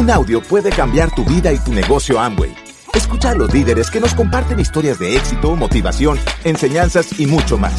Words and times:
Un 0.00 0.10
audio 0.10 0.40
puede 0.40 0.70
cambiar 0.70 1.14
tu 1.14 1.26
vida 1.26 1.52
y 1.52 1.58
tu 1.58 1.74
negocio 1.74 2.18
Amway. 2.18 2.56
Escucha 2.94 3.32
a 3.32 3.34
los 3.34 3.52
líderes 3.52 3.90
que 3.90 4.00
nos 4.00 4.14
comparten 4.14 4.58
historias 4.58 4.98
de 4.98 5.14
éxito, 5.14 5.54
motivación, 5.54 6.18
enseñanzas 6.42 7.20
y 7.20 7.26
mucho 7.26 7.58
más. 7.58 7.74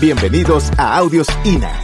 Bienvenidos 0.00 0.70
a 0.78 0.96
Audios 0.96 1.26
INA. 1.44 1.78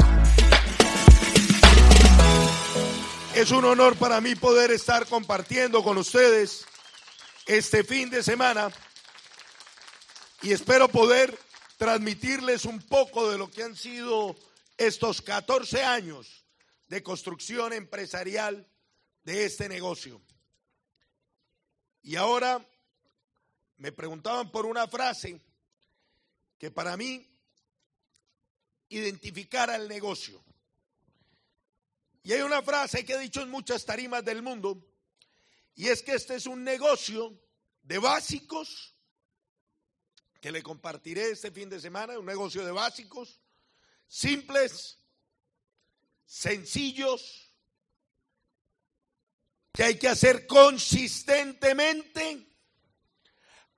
Es 3.35 3.51
un 3.51 3.67
honor 3.67 3.95
para 3.97 4.23
mí 4.23 4.35
poder 4.35 4.71
estar 4.71 5.07
compartiendo 5.07 5.83
con 5.83 5.99
ustedes 5.99 6.65
este 7.45 7.85
fin 7.85 8.09
de 8.09 8.23
semana 8.23 8.71
y 10.41 10.53
espero 10.53 10.89
poder 10.89 11.39
transmitirles 11.77 12.65
un 12.65 12.81
poco 12.81 13.29
de 13.29 13.37
lo 13.37 13.51
que 13.51 13.63
han 13.63 13.77
sido 13.77 14.35
estos 14.79 15.21
14 15.21 15.85
años 15.85 16.47
de 16.89 17.03
construcción 17.03 17.75
empresarial 17.75 18.67
de 19.25 19.45
este 19.45 19.69
negocio. 19.69 20.21
Y 22.03 22.17
ahora 22.17 22.65
me 23.79 23.91
preguntaban 23.93 24.51
por 24.51 24.67
una 24.67 24.87
frase 24.87 25.41
que 26.59 26.71
para 26.71 26.97
mí 26.97 27.27
identificara 28.89 29.77
el 29.77 29.89
negocio. 29.89 30.43
Y 32.23 32.33
hay 32.33 32.43
una 32.43 32.63
frase 32.63 33.05
que 33.05 33.15
he 33.15 33.19
dicho 33.19 33.43
en 33.43 33.51
muchas 33.51 33.85
tarimas 33.85 34.25
del 34.25 34.43
mundo, 34.43 34.87
y 35.75 35.89
es 35.89 36.03
que 36.03 36.13
este 36.13 36.37
es 36.37 36.47
un 36.47 36.63
negocio 36.63 37.39
de 37.83 37.99
básicos, 37.99 38.95
que 40.41 40.53
le 40.53 40.63
compartiré 40.63 41.31
este 41.31 41.51
fin 41.51 41.69
de 41.69 41.81
semana, 41.81 42.19
un 42.19 42.27
negocio 42.27 42.65
de 42.65 42.71
básicos, 42.71 43.41
simples, 44.07 44.99
sencillos, 46.25 47.44
que 49.75 49.83
hay 49.83 49.99
que 49.99 50.09
hacer 50.09 50.47
consistentemente, 50.47 52.47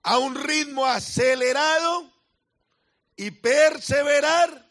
a 0.03 0.19
un 0.19 0.37
ritmo 0.37 0.85
acelerado 0.85 2.13
y 3.17 3.31
perseverar 3.31 4.71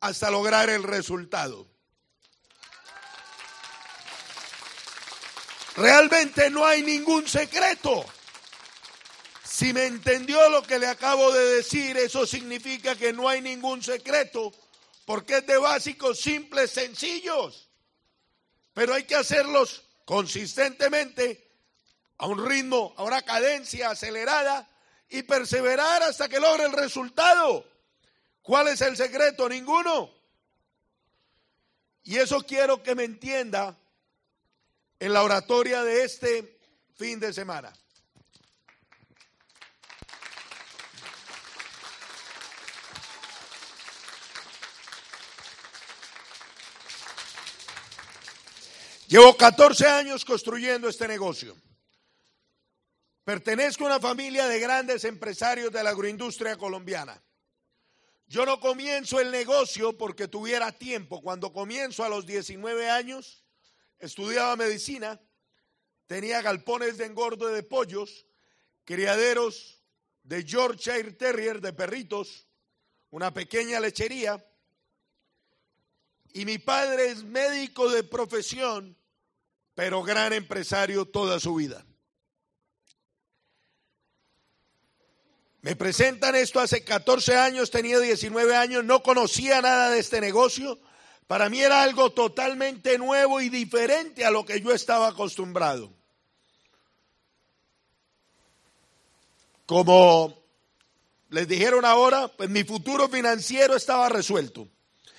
hasta 0.00 0.30
lograr 0.30 0.68
el 0.68 0.82
resultado. 0.82 1.66
Realmente 5.74 6.50
no 6.50 6.66
hay 6.66 6.82
ningún 6.82 7.26
secreto. 7.26 8.04
Si 9.42 9.72
me 9.72 9.86
entendió 9.86 10.50
lo 10.50 10.62
que 10.62 10.78
le 10.78 10.86
acabo 10.86 11.32
de 11.32 11.56
decir, 11.56 11.96
eso 11.96 12.26
significa 12.26 12.94
que 12.94 13.14
no 13.14 13.28
hay 13.28 13.40
ningún 13.40 13.82
secreto, 13.82 14.52
porque 15.06 15.38
es 15.38 15.46
de 15.46 15.56
básicos 15.56 16.20
simples, 16.20 16.70
sencillos. 16.70 17.70
Pero 18.74 18.92
hay 18.92 19.04
que 19.04 19.16
hacerlos 19.16 19.87
consistentemente, 20.08 21.46
a 22.16 22.26
un 22.26 22.48
ritmo, 22.48 22.94
a 22.96 23.04
una 23.04 23.20
cadencia 23.20 23.90
acelerada 23.90 24.66
y 25.10 25.22
perseverar 25.22 26.02
hasta 26.02 26.30
que 26.30 26.40
logre 26.40 26.64
el 26.64 26.72
resultado. 26.72 27.62
¿Cuál 28.40 28.68
es 28.68 28.80
el 28.80 28.96
secreto? 28.96 29.46
Ninguno. 29.50 30.10
Y 32.04 32.16
eso 32.16 32.40
quiero 32.40 32.82
que 32.82 32.94
me 32.94 33.04
entienda 33.04 33.76
en 34.98 35.12
la 35.12 35.22
oratoria 35.22 35.84
de 35.84 36.04
este 36.04 36.58
fin 36.96 37.20
de 37.20 37.34
semana. 37.34 37.70
Llevo 49.08 49.34
14 49.38 49.86
años 49.86 50.22
construyendo 50.22 50.86
este 50.86 51.08
negocio. 51.08 51.56
Pertenezco 53.24 53.84
a 53.84 53.86
una 53.86 54.00
familia 54.00 54.46
de 54.46 54.60
grandes 54.60 55.02
empresarios 55.04 55.72
de 55.72 55.82
la 55.82 55.90
agroindustria 55.90 56.58
colombiana. 56.58 57.22
Yo 58.26 58.44
no 58.44 58.60
comienzo 58.60 59.18
el 59.18 59.30
negocio 59.30 59.96
porque 59.96 60.28
tuviera 60.28 60.72
tiempo. 60.72 61.22
Cuando 61.22 61.54
comienzo 61.54 62.04
a 62.04 62.10
los 62.10 62.26
19 62.26 62.90
años, 62.90 63.46
estudiaba 63.98 64.56
medicina, 64.56 65.18
tenía 66.06 66.42
galpones 66.42 66.98
de 66.98 67.06
engorde 67.06 67.50
de 67.50 67.62
pollos, 67.62 68.26
criaderos 68.84 69.82
de 70.22 70.44
Yorkshire 70.44 71.12
Terrier 71.12 71.62
de 71.62 71.72
perritos, 71.72 72.46
una 73.08 73.32
pequeña 73.32 73.80
lechería. 73.80 74.44
Y 76.38 76.44
mi 76.44 76.58
padre 76.58 77.10
es 77.10 77.24
médico 77.24 77.90
de 77.90 78.04
profesión, 78.04 78.96
pero 79.74 80.04
gran 80.04 80.32
empresario 80.32 81.04
toda 81.04 81.40
su 81.40 81.56
vida. 81.56 81.84
Me 85.62 85.74
presentan 85.74 86.36
esto 86.36 86.60
hace 86.60 86.84
14 86.84 87.36
años, 87.36 87.72
tenía 87.72 87.98
19 87.98 88.54
años, 88.54 88.84
no 88.84 89.02
conocía 89.02 89.60
nada 89.60 89.90
de 89.90 89.98
este 89.98 90.20
negocio, 90.20 90.78
para 91.26 91.48
mí 91.48 91.60
era 91.60 91.82
algo 91.82 92.12
totalmente 92.12 92.98
nuevo 92.98 93.40
y 93.40 93.48
diferente 93.48 94.24
a 94.24 94.30
lo 94.30 94.44
que 94.44 94.60
yo 94.60 94.72
estaba 94.72 95.08
acostumbrado. 95.08 95.92
Como 99.66 100.40
les 101.30 101.48
dijeron 101.48 101.84
ahora, 101.84 102.28
pues 102.28 102.48
mi 102.48 102.62
futuro 102.62 103.08
financiero 103.08 103.74
estaba 103.74 104.08
resuelto. 104.08 104.68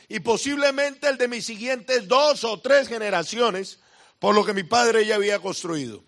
Y 0.10 0.20
posiblemente 0.22 1.08
el 1.08 1.18
de 1.18 1.28
mis 1.28 1.46
siguientes 1.46 2.08
dos 2.08 2.44
o 2.44 2.60
tres 2.60 2.88
generaciones, 2.88 3.80
por 4.18 4.34
lo 4.34 4.44
que 4.44 4.54
mi 4.54 4.64
padre 4.64 5.06
ya 5.06 5.16
había 5.16 5.40
construido. 5.40 6.04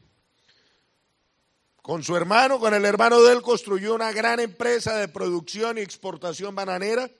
Con 1.83 2.03
su 2.03 2.17
hermano, 2.17 2.59
con 2.59 2.73
el 2.73 2.83
hermano 2.83 3.21
de 3.21 3.33
él, 3.33 3.43
construyó 3.43 3.93
una 3.93 4.11
gran 4.11 4.39
empresa 4.39 4.97
de 4.97 5.07
producción 5.07 5.77
y 5.77 5.81
exportación 5.81 6.55
bananera. 6.55 7.11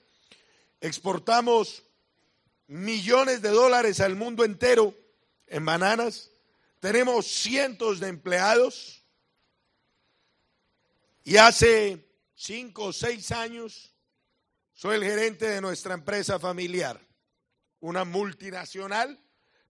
Exportamos 0.80 1.84
millones 2.66 3.42
de 3.42 3.50
dólares 3.50 4.00
al 4.00 4.16
mundo 4.16 4.44
entero 4.44 4.92
en 5.46 5.64
bananas. 5.64 6.30
Tenemos 6.80 7.26
cientos 7.26 8.00
de 8.00 8.08
empleados. 8.08 9.04
Y 11.22 11.36
hace 11.36 12.08
cinco 12.34 12.86
o 12.86 12.92
seis 12.92 13.30
años 13.30 13.91
soy 14.74 14.96
el 14.96 15.04
gerente 15.04 15.48
de 15.48 15.60
nuestra 15.60 15.94
empresa 15.94 16.38
familiar, 16.38 17.00
una 17.80 18.04
multinacional 18.04 19.18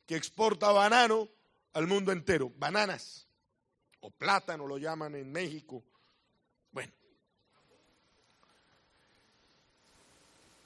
que 0.06 0.16
exporta 0.16 0.70
banano 0.72 1.28
al 1.72 1.86
mundo 1.86 2.12
entero, 2.12 2.50
bananas 2.56 3.26
o 4.00 4.10
plátano 4.10 4.66
lo 4.66 4.78
llaman 4.78 5.14
en 5.14 5.30
México. 5.30 5.84
Bueno, 6.70 6.92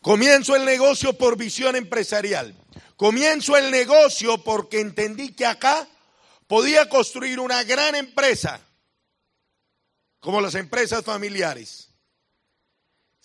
Comienzo 0.01 0.55
el 0.55 0.65
negocio 0.65 1.13
por 1.15 1.37
visión 1.37 1.75
empresarial. 1.75 2.55
Comienzo 2.97 3.57
el 3.57 3.71
negocio 3.71 4.39
porque 4.43 4.81
entendí 4.81 5.33
que 5.33 5.45
acá 5.45 5.87
podía 6.47 6.89
construir 6.89 7.41
una 7.41 7.65
gran 7.65 7.95
empresa, 7.95 8.61
como 10.21 10.41
las 10.41 10.55
empresas 10.55 11.05
familiares, 11.05 11.91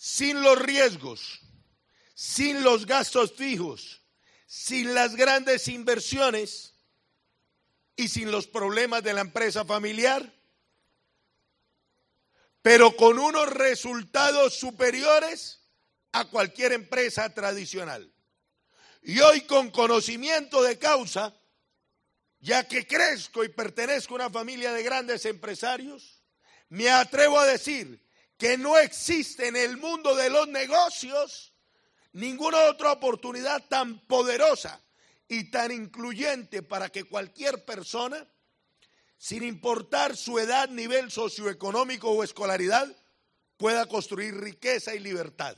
sin 0.04 0.42
los 0.42 0.58
riesgos, 0.58 1.38
sin 2.12 2.64
los 2.64 2.86
gastos 2.86 3.34
fijos, 3.34 4.02
sin 4.46 4.94
las 4.94 5.14
grandes 5.14 5.68
inversiones 5.68 6.74
y 7.94 8.08
sin 8.08 8.32
los 8.32 8.48
problemas 8.48 9.04
de 9.04 9.12
la 9.12 9.20
empresa 9.20 9.64
familiar, 9.64 10.34
pero 12.62 12.96
con 12.96 13.20
unos 13.20 13.48
resultados 13.50 14.58
superiores 14.58 15.60
a 16.10 16.24
cualquier 16.24 16.72
empresa 16.72 17.32
tradicional. 17.32 18.12
Y 19.02 19.20
hoy 19.20 19.42
con 19.42 19.70
conocimiento 19.70 20.64
de 20.64 20.80
causa, 20.80 21.32
ya 22.40 22.66
que 22.66 22.88
crezco 22.88 23.44
y 23.44 23.50
pertenezco 23.50 24.14
a 24.14 24.16
una 24.16 24.30
familia 24.30 24.72
de 24.72 24.82
grandes 24.82 25.24
empresarios, 25.26 26.24
me 26.70 26.90
atrevo 26.90 27.38
a 27.38 27.46
decir 27.46 28.02
que 28.42 28.58
no 28.58 28.76
existe 28.76 29.46
en 29.46 29.54
el 29.54 29.76
mundo 29.76 30.16
de 30.16 30.28
los 30.28 30.48
negocios 30.48 31.52
ninguna 32.10 32.62
otra 32.62 32.90
oportunidad 32.90 33.62
tan 33.68 34.00
poderosa 34.08 34.82
y 35.28 35.52
tan 35.52 35.70
incluyente 35.70 36.60
para 36.60 36.88
que 36.88 37.04
cualquier 37.04 37.64
persona, 37.64 38.26
sin 39.16 39.44
importar 39.44 40.16
su 40.16 40.40
edad, 40.40 40.68
nivel 40.68 41.12
socioeconómico 41.12 42.10
o 42.10 42.24
escolaridad, 42.24 42.92
pueda 43.58 43.86
construir 43.86 44.34
riqueza 44.34 44.92
y 44.92 44.98
libertad. 44.98 45.56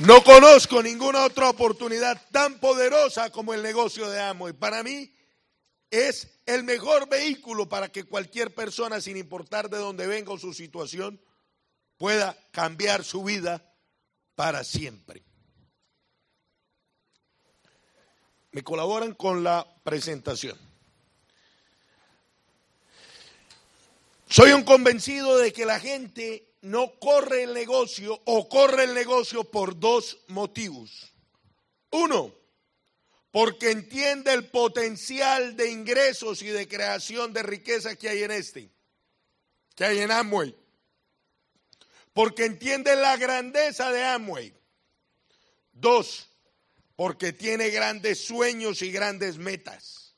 No 0.00 0.22
conozco 0.22 0.82
ninguna 0.82 1.24
otra 1.24 1.48
oportunidad 1.48 2.20
tan 2.30 2.58
poderosa 2.58 3.30
como 3.30 3.54
el 3.54 3.62
negocio 3.62 4.10
de 4.10 4.20
Amo. 4.20 4.50
Y 4.50 4.52
para 4.52 4.82
mí 4.82 5.10
es 5.90 6.28
el 6.46 6.64
mejor 6.64 7.08
vehículo 7.08 7.68
para 7.68 7.90
que 7.90 8.04
cualquier 8.04 8.54
persona, 8.54 9.00
sin 9.00 9.16
importar 9.16 9.70
de 9.70 9.78
dónde 9.78 10.06
venga 10.06 10.32
o 10.32 10.38
su 10.38 10.52
situación, 10.52 11.20
pueda 11.96 12.36
cambiar 12.52 13.04
su 13.04 13.24
vida 13.24 13.74
para 14.34 14.64
siempre. 14.64 15.24
me 18.52 18.62
colaboran 18.62 19.14
con 19.14 19.44
la 19.44 19.66
presentación. 19.84 20.58
Soy 24.28 24.52
un 24.52 24.62
convencido 24.62 25.38
de 25.38 25.52
que 25.52 25.66
la 25.66 25.80
gente 25.80 26.54
no 26.62 26.92
corre 26.98 27.44
el 27.44 27.54
negocio 27.54 28.20
o 28.24 28.48
corre 28.48 28.84
el 28.84 28.94
negocio 28.94 29.44
por 29.44 29.78
dos 29.78 30.18
motivos. 30.28 31.12
Uno, 31.90 32.32
porque 33.30 33.70
entiende 33.70 34.32
el 34.32 34.48
potencial 34.48 35.56
de 35.56 35.70
ingresos 35.70 36.42
y 36.42 36.48
de 36.48 36.66
creación 36.66 37.32
de 37.32 37.42
riqueza 37.42 37.96
que 37.96 38.08
hay 38.08 38.22
en 38.24 38.32
este, 38.32 38.70
que 39.76 39.84
hay 39.84 40.00
en 40.00 40.10
Amway. 40.10 40.56
Porque 42.12 42.44
entiende 42.44 42.96
la 42.96 43.16
grandeza 43.16 43.92
de 43.92 44.04
Amway. 44.04 44.52
Dos, 45.72 46.28
porque 46.96 47.32
tiene 47.32 47.70
grandes 47.70 48.24
sueños 48.24 48.82
y 48.82 48.90
grandes 48.90 49.38
metas. 49.38 50.16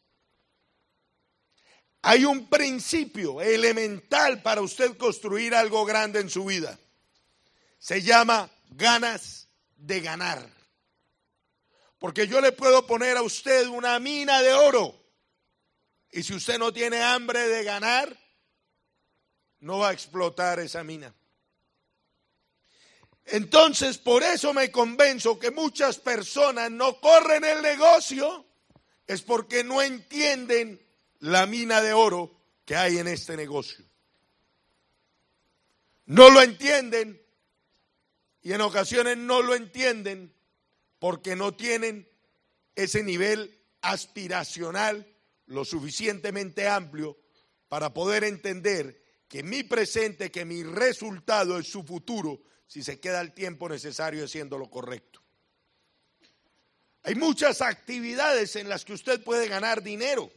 Hay 2.01 2.25
un 2.25 2.49
principio 2.49 3.41
elemental 3.41 4.43
para 4.43 4.63
usted 4.63 4.97
construir 4.97 5.55
algo 5.55 5.85
grande 5.85 6.19
en 6.19 6.31
su 6.31 6.47
vida. 6.47 6.79
Se 7.79 8.03
llama 8.03 8.51
ganas 8.71 9.49
de 9.77 10.01
ganar. 10.01 10.62
Porque 12.03 12.27
yo 12.27 12.41
le 12.41 12.51
puedo 12.51 12.85
poner 12.85 13.17
a 13.17 13.23
usted 13.23 13.69
una 13.69 14.01
mina 14.01 14.43
de 14.43 14.53
oro. 14.53 14.93
Y 16.11 16.25
si 16.25 16.35
usted 16.35 16.59
no 16.59 16.73
tiene 16.73 17.01
hambre 17.01 17.47
de 17.47 17.63
ganar, 17.63 18.19
no 19.61 19.79
va 19.79 19.91
a 19.91 19.93
explotar 19.93 20.59
esa 20.59 20.83
mina. 20.83 21.15
Entonces, 23.25 23.99
por 23.99 24.25
eso 24.25 24.53
me 24.53 24.73
convenzo 24.73 25.39
que 25.39 25.53
muchas 25.53 26.01
personas 26.01 26.73
no 26.73 27.01
corren 27.01 27.45
el 27.45 27.63
negocio, 27.63 28.47
es 29.07 29.23
porque 29.23 29.63
no 29.63 29.81
entienden 29.81 30.85
la 31.21 31.47
mina 31.47 31.81
de 31.81 31.93
oro 31.93 32.37
que 32.65 32.75
hay 32.75 32.99
en 32.99 33.07
este 33.07 33.37
negocio. 33.37 33.85
No 36.07 36.31
lo 36.31 36.43
entienden 36.43 37.25
y 38.43 38.55
en 38.55 38.61
ocasiones 38.61 39.19
no 39.19 39.41
lo 39.41 39.55
entienden 39.55 40.35
porque 41.03 41.35
no 41.35 41.53
tienen 41.53 42.09
ese 42.77 43.03
nivel 43.03 43.61
aspiracional 43.81 45.13
lo 45.47 45.65
suficientemente 45.65 46.69
amplio 46.69 47.19
para 47.67 47.93
poder 47.93 48.23
entender 48.23 49.03
que 49.27 49.43
mi 49.43 49.65
presente, 49.65 50.31
que 50.31 50.45
mi 50.45 50.63
resultado 50.63 51.59
es 51.59 51.67
su 51.67 51.83
futuro 51.83 52.41
si 52.69 52.85
se 52.85 53.01
queda 53.01 53.21
el 53.21 53.35
tiempo 53.35 53.69
necesario 53.69 54.25
haciendo 54.25 54.57
lo 54.59 54.71
correcto. 54.71 55.21
Hay 57.03 57.17
muchas 57.17 57.63
actividades 57.63 58.55
en 58.55 58.69
las 58.69 58.85
que 58.85 58.93
usted 58.93 59.25
puede 59.25 59.49
ganar 59.49 59.83
dinero. 59.83 60.31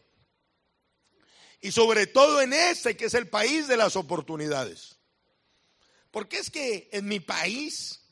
Y 1.61 1.73
sobre 1.73 2.07
todo 2.07 2.41
en 2.41 2.53
este 2.53 2.97
que 2.97 3.05
es 3.05 3.13
el 3.13 3.27
país 3.29 3.67
de 3.67 3.77
las 3.77 3.95
oportunidades. 3.95 4.97
Porque 6.09 6.39
es 6.39 6.49
que 6.49 6.89
en 6.91 7.05
mi 7.05 7.19
país 7.19 8.04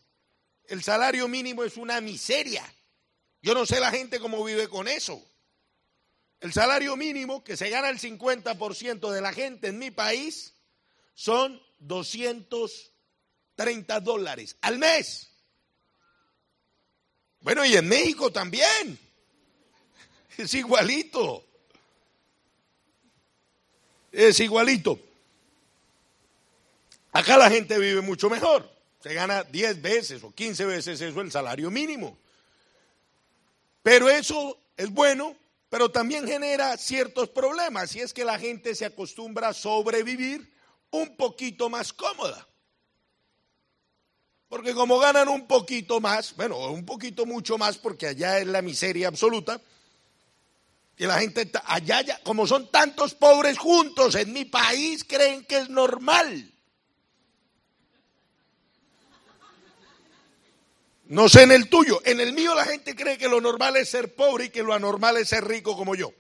el 0.68 0.84
salario 0.84 1.28
mínimo 1.28 1.64
es 1.64 1.78
una 1.78 2.02
miseria. 2.02 2.64
Yo 3.42 3.54
no 3.54 3.66
sé 3.66 3.80
la 3.80 3.92
gente 3.92 4.20
cómo 4.20 4.44
vive 4.44 4.68
con 4.68 4.88
eso. 4.88 5.24
El 6.40 6.54
salario 6.54 6.96
mínimo 6.96 7.44
que 7.44 7.58
se 7.58 7.70
gana 7.70 7.90
el 7.90 8.00
50% 8.00 9.12
de 9.12 9.22
la 9.22 9.34
gente 9.34 9.68
en 9.68 9.78
mi 9.80 9.92
país 9.92 10.54
son 11.14 11.62
230 11.80 14.00
dólares 14.00 14.58
al 14.62 14.80
mes. 14.80 15.30
Bueno, 17.42 17.66
y 17.66 17.76
en 17.76 17.88
México 17.88 18.32
también. 18.32 19.00
Es 20.38 20.54
igualito. 20.56 21.46
Es 24.12 24.40
igualito. 24.40 25.00
Acá 27.12 27.38
la 27.38 27.52
gente 27.52 27.78
vive 27.78 28.02
mucho 28.02 28.30
mejor. 28.30 28.74
Se 29.04 29.14
gana 29.14 29.44
10 29.44 29.82
veces 29.82 30.24
o 30.24 30.32
15 30.32 30.64
veces 30.64 31.02
eso 31.02 31.20
el 31.20 31.30
salario 31.30 31.70
mínimo. 31.70 32.18
Pero 33.82 34.10
eso 34.10 34.58
es 34.78 34.90
bueno, 34.90 35.36
pero 35.68 35.92
también 35.92 36.26
genera 36.26 36.78
ciertos 36.78 37.28
problemas 37.28 37.94
y 37.98 38.00
es 38.00 38.14
que 38.14 38.24
la 38.24 38.40
gente 38.40 38.74
se 38.76 38.86
acostumbra 38.86 39.50
a 39.50 39.54
sobrevivir 39.54 40.50
un 40.92 41.18
poquito 41.18 41.70
más 41.70 41.92
cómoda. 41.92 42.48
Porque 44.48 44.74
como 44.74 44.98
ganan 45.00 45.28
un 45.28 45.48
poquito 45.48 46.00
más, 46.00 46.34
bueno, 46.38 46.58
un 46.72 46.86
poquito 46.86 47.26
mucho 47.26 47.58
más 47.58 47.78
porque 47.78 48.08
allá 48.08 48.40
es 48.40 48.48
la 48.48 48.62
miseria 48.62 49.10
absoluta, 49.10 49.60
y 50.96 51.06
la 51.06 51.20
gente 51.20 51.52
allá, 51.66 52.06
como 52.24 52.48
son 52.48 52.72
tantos 52.72 53.16
pobres 53.16 53.58
juntos 53.58 54.16
en 54.16 54.32
mi 54.32 54.46
país, 54.46 55.04
creen 55.04 55.44
que 55.44 55.58
es 55.58 55.70
normal. 55.70 56.53
No 61.06 61.30
sé 61.30 61.44
en 61.44 61.52
el 61.52 61.70
tuyo. 61.70 62.02
En 62.06 62.20
el 62.20 62.34
mío 62.34 62.56
la 62.56 62.66
gente 62.66 62.96
cree 62.96 63.18
que 63.18 63.28
lo 63.28 63.42
normal 63.42 63.76
es 63.76 63.90
ser 63.90 64.16
pobre 64.16 64.46
y 64.46 64.50
que 64.50 64.64
lo 64.64 64.74
anormal 64.74 65.18
es 65.18 65.30
ser 65.30 65.46
rico 65.46 65.76
como 65.76 65.96
yo. 65.96 66.14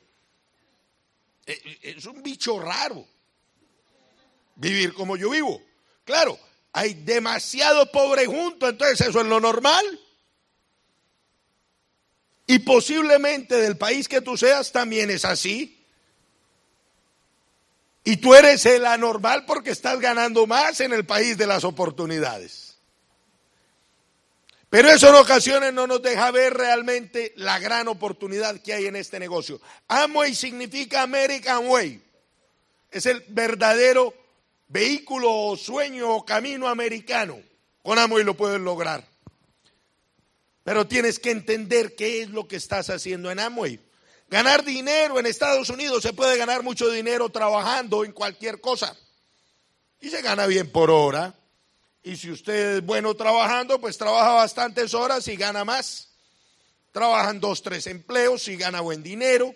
Eh, 1.45 1.59
eh, 1.65 1.95
es 1.97 2.05
un 2.05 2.21
bicho 2.21 2.59
raro 2.59 3.05
vivir 4.55 4.93
como 4.93 5.17
yo 5.17 5.29
vivo. 5.29 5.61
Claro, 6.05 6.37
hay 6.71 6.93
demasiado 6.93 7.91
pobre 7.91 8.25
juntos, 8.25 8.69
entonces 8.69 9.07
eso 9.07 9.21
es 9.21 9.27
lo 9.27 9.39
normal. 9.39 9.99
Y 12.45 12.59
posiblemente 12.59 13.55
del 13.55 13.77
país 13.77 14.07
que 14.07 14.21
tú 14.21 14.37
seas 14.37 14.71
también 14.71 15.09
es 15.09 15.23
así. 15.23 15.79
Y 18.03 18.17
tú 18.17 18.35
eres 18.35 18.65
el 18.65 18.85
anormal 18.85 19.45
porque 19.45 19.69
estás 19.69 19.99
ganando 19.99 20.45
más 20.45 20.81
en 20.81 20.91
el 20.91 21.05
país 21.05 21.37
de 21.37 21.47
las 21.47 21.63
oportunidades. 21.63 22.62
Pero 24.73 24.89
eso 24.89 25.09
en 25.09 25.15
ocasiones 25.17 25.71
no 25.71 25.85
nos 25.85 26.01
deja 26.01 26.31
ver 26.31 26.55
realmente 26.55 27.31
la 27.35 27.59
gran 27.59 27.87
oportunidad 27.87 28.59
que 28.59 28.73
hay 28.73 28.87
en 28.87 28.95
este 28.95 29.19
negocio. 29.19 29.61
Amway 29.87 30.33
significa 30.33 31.03
American 31.03 31.67
Way. 31.67 32.01
Es 32.89 33.05
el 33.05 33.23
verdadero 33.27 34.15
vehículo 34.69 35.31
o 35.31 35.55
sueño 35.57 36.15
o 36.15 36.25
camino 36.25 36.67
americano. 36.67 37.39
Con 37.83 37.99
Amway 37.99 38.23
lo 38.23 38.35
puedes 38.35 38.59
lograr. 38.59 39.07
Pero 40.63 40.87
tienes 40.87 41.19
que 41.19 41.29
entender 41.29 41.93
qué 41.93 42.23
es 42.23 42.29
lo 42.29 42.47
que 42.47 42.55
estás 42.55 42.89
haciendo 42.89 43.29
en 43.29 43.37
Amway. 43.37 43.79
Ganar 44.27 44.65
dinero 44.65 45.19
en 45.19 45.27
Estados 45.27 45.69
Unidos 45.69 46.01
se 46.01 46.13
puede 46.13 46.35
ganar 46.35 46.63
mucho 46.63 46.89
dinero 46.89 47.29
trabajando 47.29 48.03
en 48.03 48.11
cualquier 48.11 48.59
cosa. 48.59 48.97
Y 50.01 50.09
se 50.09 50.23
gana 50.23 50.47
bien 50.47 50.71
por 50.71 50.89
hora. 50.89 51.35
Y 52.03 52.17
si 52.17 52.29
usted 52.29 52.77
es 52.77 52.85
bueno 52.85 53.15
trabajando, 53.15 53.79
pues 53.79 53.97
trabaja 53.97 54.33
bastantes 54.33 54.93
horas 54.93 55.27
y 55.29 55.37
gana 55.37 55.63
más. 55.63 56.09
Trabajan 56.91 57.39
dos, 57.39 57.63
tres 57.63 57.87
empleos 57.87 58.47
y 58.49 58.57
gana 58.57 58.81
buen 58.81 59.01
dinero. 59.01 59.55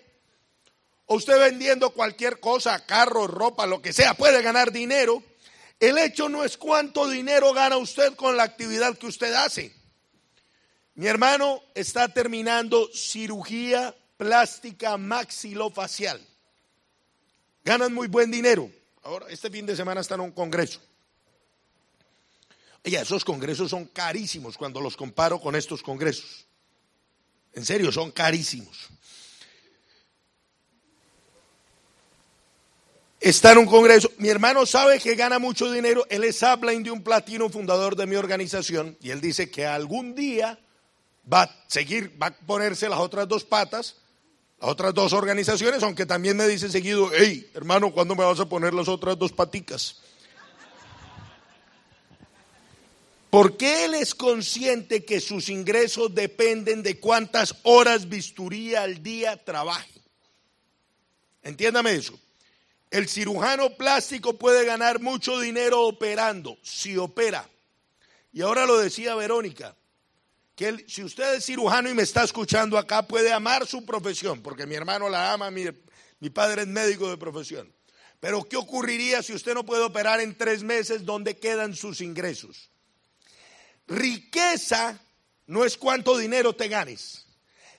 O 1.06 1.16
usted 1.16 1.38
vendiendo 1.38 1.90
cualquier 1.92 2.40
cosa, 2.40 2.86
carro, 2.86 3.28
ropa, 3.28 3.66
lo 3.68 3.82
que 3.82 3.92
sea, 3.92 4.14
puede 4.14 4.42
ganar 4.42 4.72
dinero. 4.72 5.22
El 5.80 5.98
hecho 5.98 6.30
no 6.30 6.44
es 6.44 6.58
cuánto 6.58 7.08
dinero 7.10 7.54
gana 7.54 7.78
usted 7.78 8.16
con 8.16 8.38
la 8.38 8.44
actividad 8.44 8.98
que 8.98 9.08
usted 9.08 9.34
hace. 9.34 9.74
Mi 10.96 11.08
hermano 11.08 11.62
está 11.76 12.08
terminando 12.08 12.90
cirugía 12.94 13.94
plástica 14.16 14.98
maxilofacial. 14.98 16.20
Ganan 17.64 17.94
muy 17.94 18.08
buen 18.08 18.32
dinero. 18.32 18.72
Ahora, 19.04 19.28
este 19.30 19.50
fin 19.50 19.66
de 19.66 19.76
semana 19.76 20.02
está 20.02 20.16
en 20.16 20.22
un 20.22 20.32
congreso. 20.32 20.82
Oye, 22.88 23.02
esos 23.02 23.26
congresos 23.26 23.70
son 23.70 23.84
carísimos 23.88 24.58
cuando 24.58 24.80
los 24.80 24.96
comparo 24.96 25.42
con 25.42 25.58
estos 25.58 25.84
congresos. 25.84 26.46
En 27.52 27.66
serio, 27.66 27.92
son 27.92 28.12
carísimos. 28.12 28.88
Está 33.20 33.52
en 33.52 33.58
un 33.58 33.66
congreso. 33.66 34.10
Mi 34.20 34.30
hermano 34.30 34.66
sabe 34.66 35.02
que 35.02 35.16
gana 35.16 35.38
mucho 35.38 35.70
dinero. 35.70 36.06
Él 36.10 36.24
es 36.24 36.42
upline 36.42 36.82
de 36.82 36.92
un 36.92 37.04
platino, 37.04 37.50
fundador 37.50 37.98
de 37.98 38.06
mi 38.06 38.16
organización. 38.16 38.98
Y 39.02 39.10
él 39.10 39.20
dice 39.20 39.52
que 39.52 39.66
algún 39.66 40.16
día 40.16 40.58
va 41.32 41.42
a 41.42 41.66
seguir, 41.68 42.14
va 42.22 42.28
a 42.28 42.38
ponerse 42.38 42.88
las 42.88 43.00
otras 43.00 43.28
dos 43.28 43.44
patas, 43.44 43.98
las 44.62 44.70
otras 44.70 44.94
dos 44.94 45.12
organizaciones, 45.12 45.84
aunque 45.84 46.06
también 46.06 46.38
me 46.38 46.48
dice 46.48 46.70
seguido, 46.70 47.12
hey, 47.14 47.52
hermano, 47.54 47.92
¿cuándo 47.92 48.16
me 48.16 48.24
vas 48.24 48.40
a 48.40 48.48
poner 48.48 48.74
las 48.74 48.88
otras 48.88 49.20
dos 49.20 49.34
paticas? 49.34 50.07
Porque 53.30 53.86
él 53.86 53.94
es 53.94 54.16
consciente 54.16 55.04
que 55.04 55.20
sus 55.20 55.50
ingresos 55.50 56.16
dependen 56.16 56.82
de 56.82 57.00
cuántas 57.00 57.56
horas 57.64 58.08
bisturía 58.08 58.84
al 58.84 59.04
día 59.04 59.44
trabaje. 59.44 60.02
Entiéndame 61.44 61.94
eso. 61.94 62.18
El 62.90 63.10
cirujano 63.10 63.76
plástico 63.76 64.38
puede 64.38 64.66
ganar 64.66 65.02
mucho 65.02 65.40
dinero 65.40 65.84
operando, 65.84 66.58
si 66.62 66.98
opera. 66.98 67.50
Y 68.32 68.42
ahora 68.42 68.66
lo 68.66 68.78
decía 68.78 69.14
Verónica, 69.16 69.76
que 70.56 70.86
si 70.88 71.04
usted 71.04 71.36
es 71.36 71.46
cirujano 71.46 71.90
y 71.90 71.94
me 71.94 72.04
está 72.04 72.24
escuchando 72.24 72.78
acá, 72.78 73.06
puede 73.06 73.34
amar 73.34 73.68
su 73.68 73.86
profesión, 73.86 74.42
porque 74.42 74.66
mi 74.66 74.76
hermano 74.76 75.10
la 75.10 75.34
ama, 75.34 75.52
mi, 75.52 75.66
mi 76.20 76.30
padre 76.30 76.62
es 76.62 76.68
médico 76.68 77.10
de 77.10 77.18
profesión. 77.18 77.72
Pero 78.22 78.44
¿qué 78.44 78.56
ocurriría 78.56 79.22
si 79.22 79.34
usted 79.34 79.54
no 79.54 79.66
puede 79.66 79.84
operar 79.84 80.22
en 80.22 80.36
tres 80.36 80.64
meses? 80.64 81.06
¿Dónde 81.06 81.38
quedan 81.38 81.76
sus 81.76 82.00
ingresos? 82.02 82.72
Riqueza 83.88 85.00
no 85.48 85.64
es 85.66 85.78
cuánto 85.78 86.18
dinero 86.18 86.54
te 86.54 86.68
ganes. 86.68 87.26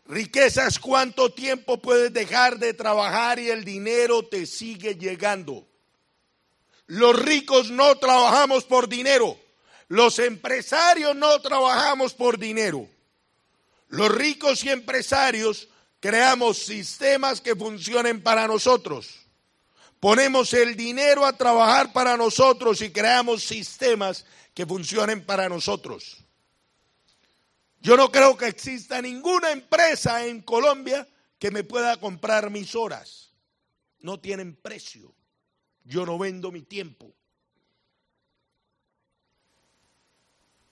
Riqueza 0.06 0.66
es 0.66 0.78
cuánto 0.78 1.32
tiempo 1.32 1.78
puedes 1.78 2.12
dejar 2.12 2.58
de 2.58 2.72
trabajar 2.72 3.38
y 3.38 3.50
el 3.50 3.64
dinero 3.64 4.24
te 4.24 4.46
sigue 4.46 4.94
llegando. 4.96 5.68
Los 6.86 7.20
ricos 7.20 7.70
no 7.70 7.96
trabajamos 7.98 8.64
por 8.64 8.88
dinero. 8.88 9.38
Los 9.88 10.18
empresarios 10.18 11.14
no 11.14 11.38
trabajamos 11.42 12.14
por 12.14 12.38
dinero. 12.38 12.88
Los 13.88 14.10
ricos 14.10 14.64
y 14.64 14.70
empresarios 14.70 15.68
creamos 16.00 16.58
sistemas 16.58 17.42
que 17.42 17.54
funcionen 17.54 18.22
para 18.22 18.46
nosotros. 18.46 19.26
Ponemos 20.00 20.54
el 20.54 20.76
dinero 20.76 21.26
a 21.26 21.36
trabajar 21.36 21.92
para 21.92 22.16
nosotros 22.16 22.80
y 22.80 22.90
creamos 22.90 23.42
sistemas 23.42 24.24
que 24.58 24.66
funcionen 24.66 25.24
para 25.24 25.48
nosotros. 25.48 26.16
Yo 27.80 27.96
no 27.96 28.10
creo 28.10 28.36
que 28.36 28.48
exista 28.48 29.00
ninguna 29.00 29.52
empresa 29.52 30.26
en 30.26 30.42
Colombia 30.42 31.06
que 31.38 31.52
me 31.52 31.62
pueda 31.62 31.96
comprar 31.98 32.50
mis 32.50 32.74
horas. 32.74 33.32
No 34.00 34.18
tienen 34.18 34.56
precio. 34.56 35.14
Yo 35.84 36.04
no 36.04 36.18
vendo 36.18 36.50
mi 36.50 36.62
tiempo. 36.62 37.14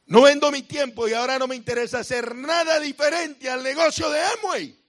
No 0.06 0.22
vendo 0.22 0.50
mi 0.50 0.62
tiempo 0.62 1.06
y 1.06 1.12
ahora 1.12 1.38
no 1.38 1.46
me 1.46 1.54
interesa 1.54 2.00
hacer 2.00 2.34
nada 2.34 2.80
diferente 2.80 3.48
al 3.48 3.62
negocio 3.62 4.10
de 4.10 4.20
Amway. 4.20 4.86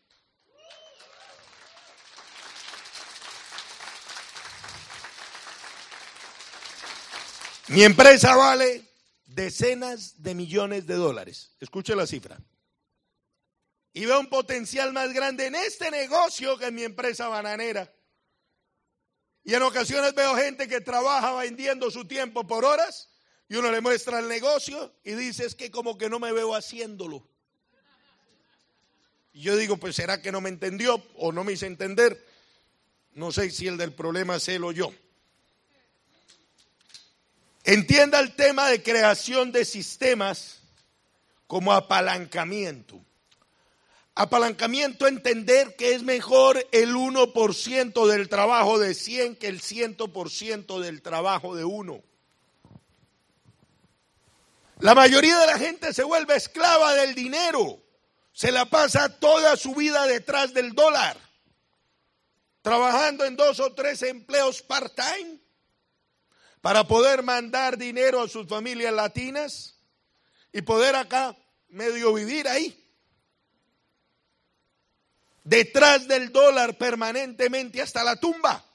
Mi 7.68 7.84
empresa 7.84 8.36
vale 8.36 8.87
decenas 9.38 10.24
de 10.24 10.34
millones 10.34 10.88
de 10.88 10.96
dólares. 10.96 11.52
Escuche 11.60 11.96
la 11.96 12.08
cifra. 12.08 12.42
Y 13.94 14.06
veo 14.06 14.20
un 14.20 14.30
potencial 14.30 14.92
más 14.94 15.14
grande 15.14 15.46
en 15.46 15.54
este 15.54 15.92
negocio 15.92 16.58
que 16.58 16.66
en 16.66 16.76
mi 16.76 16.84
empresa 16.84 17.28
bananera. 17.28 17.94
Y 19.44 19.54
en 19.54 19.62
ocasiones 19.62 20.16
veo 20.16 20.36
gente 20.36 20.68
que 20.68 20.82
trabaja 20.82 21.36
vendiendo 21.36 21.92
su 21.92 22.06
tiempo 22.06 22.48
por 22.48 22.66
horas 22.66 23.10
y 23.48 23.56
uno 23.56 23.72
le 23.72 23.80
muestra 23.80 24.20
el 24.20 24.28
negocio 24.28 24.94
y 25.04 25.14
dice 25.14 25.46
es 25.46 25.54
que 25.54 25.70
como 25.70 26.00
que 26.00 26.10
no 26.10 26.20
me 26.20 26.34
veo 26.34 26.56
haciéndolo. 26.56 27.26
Y 29.34 29.42
yo 29.42 29.56
digo, 29.56 29.78
pues 29.78 29.96
será 29.96 30.20
que 30.20 30.32
no 30.32 30.42
me 30.42 30.50
entendió 30.50 31.02
o 31.16 31.32
no 31.32 31.44
me 31.44 31.54
hice 31.54 31.68
entender. 31.68 32.26
No 33.12 33.32
sé 33.32 33.52
si 33.52 33.68
el 33.68 33.78
del 33.78 33.94
problema 33.94 34.38
es 34.38 34.48
él 34.48 34.64
o 34.64 34.72
yo. 34.72 34.92
Entienda 37.68 38.22
el 38.22 38.34
tema 38.34 38.70
de 38.70 38.82
creación 38.82 39.52
de 39.52 39.66
sistemas 39.66 40.62
como 41.48 41.74
apalancamiento. 41.74 43.04
Apalancamiento, 44.16 45.06
entender 45.06 45.76
que 45.76 45.94
es 45.94 46.02
mejor 46.02 46.66
el 46.72 46.96
1% 46.96 48.08
del 48.08 48.30
trabajo 48.30 48.80
de 48.80 48.94
100 48.94 49.36
que 49.36 49.48
el 49.50 49.60
100% 49.60 50.80
del 50.80 51.02
trabajo 51.02 51.58
de 51.58 51.66
uno. 51.66 52.02
La 54.80 54.96
mayoría 54.96 55.38
de 55.38 55.48
la 55.48 55.60
gente 55.60 55.94
se 55.94 56.06
vuelve 56.06 56.38
esclava 56.38 56.94
del 56.94 57.16
dinero. 57.16 57.82
Se 58.32 58.54
la 58.54 58.64
pasa 58.64 59.20
toda 59.20 59.58
su 59.58 59.76
vida 59.76 60.08
detrás 60.08 60.54
del 60.54 60.72
dólar. 60.72 61.18
Trabajando 62.62 63.26
en 63.26 63.36
dos 63.36 63.60
o 63.60 63.74
tres 63.74 64.04
empleos 64.04 64.62
part-time 64.62 65.42
para 66.68 66.86
poder 66.86 67.24
mandar 67.24 67.78
dinero 67.78 68.22
a 68.22 68.28
sus 68.28 68.46
familias 68.46 68.92
latinas 68.92 69.80
y 70.52 70.62
poder 70.64 70.98
acá 70.98 71.34
medio 71.70 72.14
vivir 72.14 72.46
ahí. 72.46 72.78
Detrás 75.46 76.10
del 76.10 76.30
dólar 76.30 76.78
permanentemente 76.78 77.82
hasta 77.82 78.04
la 78.04 78.20
tumba. 78.20 78.70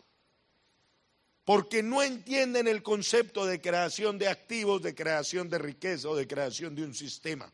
Porque 1.45 1.83
no 1.83 2.03
entienden 2.03 2.67
el 2.67 2.83
concepto 2.83 3.45
de 3.45 3.61
creación 3.61 4.17
de 4.17 4.29
activos, 4.29 4.81
de 4.81 4.95
creación 4.95 5.51
de 5.51 5.59
riqueza 5.59 6.09
o 6.09 6.17
de 6.17 6.27
creación 6.27 6.75
de 6.75 6.85
un 6.85 6.95
sistema. 6.95 7.53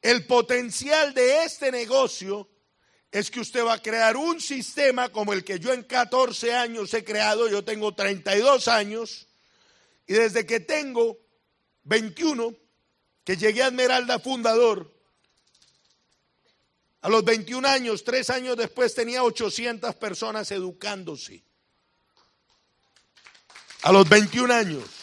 El 0.00 0.26
potencial 0.26 1.14
de 1.14 1.44
este 1.44 1.70
negocio 1.70 2.48
es 3.12 3.30
que 3.30 3.40
usted 3.40 3.62
va 3.62 3.74
a 3.74 3.82
crear 3.82 4.16
un 4.16 4.40
sistema 4.40 5.10
como 5.10 5.34
el 5.34 5.44
que 5.44 5.60
yo 5.60 5.72
en 5.74 5.82
14 5.82 6.54
años 6.54 6.92
he 6.94 7.04
creado, 7.04 7.46
yo 7.46 7.62
tengo 7.62 7.94
32 7.94 8.68
años, 8.68 9.28
y 10.06 10.14
desde 10.14 10.46
que 10.46 10.60
tengo 10.60 11.18
21, 11.84 12.56
que 13.22 13.36
llegué 13.36 13.62
a 13.62 13.66
Esmeralda 13.66 14.18
fundador, 14.18 14.90
a 17.02 17.10
los 17.10 17.22
21 17.22 17.68
años, 17.68 18.02
tres 18.02 18.30
años 18.30 18.56
después, 18.56 18.94
tenía 18.94 19.24
800 19.24 19.94
personas 19.96 20.50
educándose. 20.50 21.44
A 23.82 23.92
los 23.92 24.08
21 24.08 24.54
años. 24.54 25.01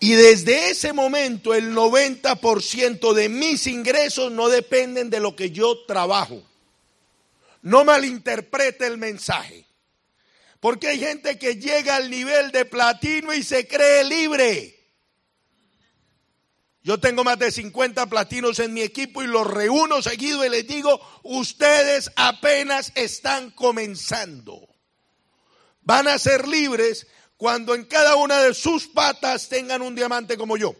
Y 0.00 0.14
desde 0.14 0.70
ese 0.70 0.94
momento 0.94 1.54
el 1.54 1.74
90% 1.74 3.12
de 3.12 3.28
mis 3.28 3.66
ingresos 3.66 4.32
no 4.32 4.48
dependen 4.48 5.10
de 5.10 5.20
lo 5.20 5.36
que 5.36 5.50
yo 5.50 5.84
trabajo. 5.84 6.42
No 7.60 7.84
malinterprete 7.84 8.86
el 8.86 8.96
mensaje. 8.96 9.66
Porque 10.58 10.88
hay 10.88 11.00
gente 11.00 11.38
que 11.38 11.56
llega 11.56 11.96
al 11.96 12.10
nivel 12.10 12.50
de 12.50 12.64
platino 12.64 13.34
y 13.34 13.42
se 13.42 13.68
cree 13.68 14.04
libre. 14.04 14.80
Yo 16.82 16.98
tengo 16.98 17.22
más 17.22 17.38
de 17.38 17.50
50 17.50 18.06
platinos 18.06 18.58
en 18.58 18.72
mi 18.72 18.80
equipo 18.80 19.22
y 19.22 19.26
los 19.26 19.46
reúno 19.46 20.00
seguido 20.00 20.44
y 20.46 20.48
les 20.48 20.66
digo, 20.66 20.98
ustedes 21.22 22.10
apenas 22.16 22.90
están 22.94 23.50
comenzando. 23.50 24.66
Van 25.82 26.08
a 26.08 26.18
ser 26.18 26.48
libres 26.48 27.06
cuando 27.40 27.74
en 27.74 27.84
cada 27.86 28.16
una 28.16 28.42
de 28.42 28.52
sus 28.52 28.86
patas 28.86 29.48
tengan 29.48 29.80
un 29.80 29.94
diamante 29.94 30.36
como 30.36 30.58
yo. 30.58 30.76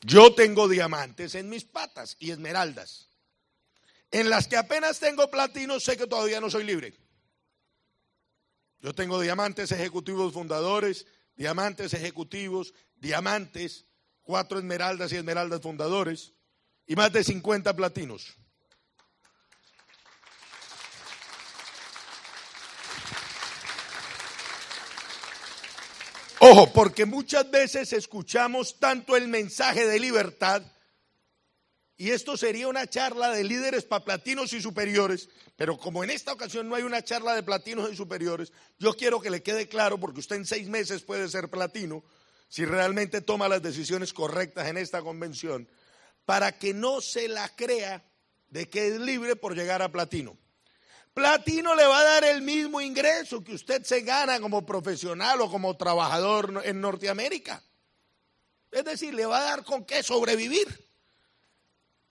Yo 0.00 0.34
tengo 0.34 0.66
diamantes 0.66 1.36
en 1.36 1.48
mis 1.48 1.64
patas 1.64 2.16
y 2.18 2.32
esmeraldas. 2.32 3.08
En 4.10 4.30
las 4.30 4.48
que 4.48 4.56
apenas 4.56 4.98
tengo 4.98 5.30
platino, 5.30 5.78
sé 5.78 5.96
que 5.96 6.08
todavía 6.08 6.40
no 6.40 6.50
soy 6.50 6.64
libre. 6.64 6.98
Yo 8.80 8.92
tengo 8.96 9.20
diamantes 9.20 9.70
ejecutivos 9.70 10.32
fundadores, 10.32 11.06
diamantes 11.36 11.94
ejecutivos, 11.94 12.74
diamantes, 12.96 13.86
cuatro 14.22 14.58
esmeraldas 14.58 15.12
y 15.12 15.18
esmeraldas 15.18 15.60
fundadores 15.60 16.32
y 16.84 16.96
más 16.96 17.12
de 17.12 17.22
50 17.22 17.76
platinos. 17.76 18.34
Ojo, 26.38 26.70
porque 26.72 27.06
muchas 27.06 27.50
veces 27.50 27.92
escuchamos 27.94 28.78
tanto 28.78 29.16
el 29.16 29.26
mensaje 29.28 29.86
de 29.86 29.98
libertad, 29.98 30.62
y 31.96 32.10
esto 32.10 32.36
sería 32.36 32.68
una 32.68 32.86
charla 32.86 33.30
de 33.30 33.42
líderes 33.42 33.84
para 33.84 34.04
platinos 34.04 34.52
y 34.52 34.60
superiores, 34.60 35.30
pero 35.56 35.78
como 35.78 36.04
en 36.04 36.10
esta 36.10 36.34
ocasión 36.34 36.68
no 36.68 36.74
hay 36.74 36.82
una 36.82 37.02
charla 37.02 37.34
de 37.34 37.42
platinos 37.42 37.90
y 37.90 37.96
superiores, 37.96 38.52
yo 38.78 38.92
quiero 38.94 39.20
que 39.20 39.30
le 39.30 39.42
quede 39.42 39.66
claro, 39.66 39.98
porque 39.98 40.20
usted 40.20 40.36
en 40.36 40.44
seis 40.44 40.68
meses 40.68 41.02
puede 41.02 41.26
ser 41.28 41.48
platino, 41.48 42.04
si 42.48 42.66
realmente 42.66 43.22
toma 43.22 43.48
las 43.48 43.62
decisiones 43.62 44.12
correctas 44.12 44.68
en 44.68 44.76
esta 44.76 45.00
convención, 45.00 45.68
para 46.26 46.58
que 46.58 46.74
no 46.74 47.00
se 47.00 47.28
la 47.28 47.48
crea 47.56 48.04
de 48.48 48.68
que 48.68 48.88
es 48.88 49.00
libre 49.00 49.36
por 49.36 49.56
llegar 49.56 49.80
a 49.80 49.90
platino. 49.90 50.36
Platino 51.16 51.74
le 51.74 51.86
va 51.86 52.00
a 52.00 52.04
dar 52.04 52.24
el 52.24 52.42
mismo 52.42 52.78
ingreso 52.78 53.42
que 53.42 53.54
usted 53.54 53.82
se 53.84 54.02
gana 54.02 54.38
como 54.38 54.66
profesional 54.66 55.40
o 55.40 55.50
como 55.50 55.74
trabajador 55.74 56.60
en 56.62 56.82
Norteamérica. 56.82 57.62
Es 58.70 58.84
decir, 58.84 59.14
le 59.14 59.24
va 59.24 59.38
a 59.38 59.44
dar 59.44 59.64
con 59.64 59.86
qué 59.86 60.02
sobrevivir. 60.02 60.68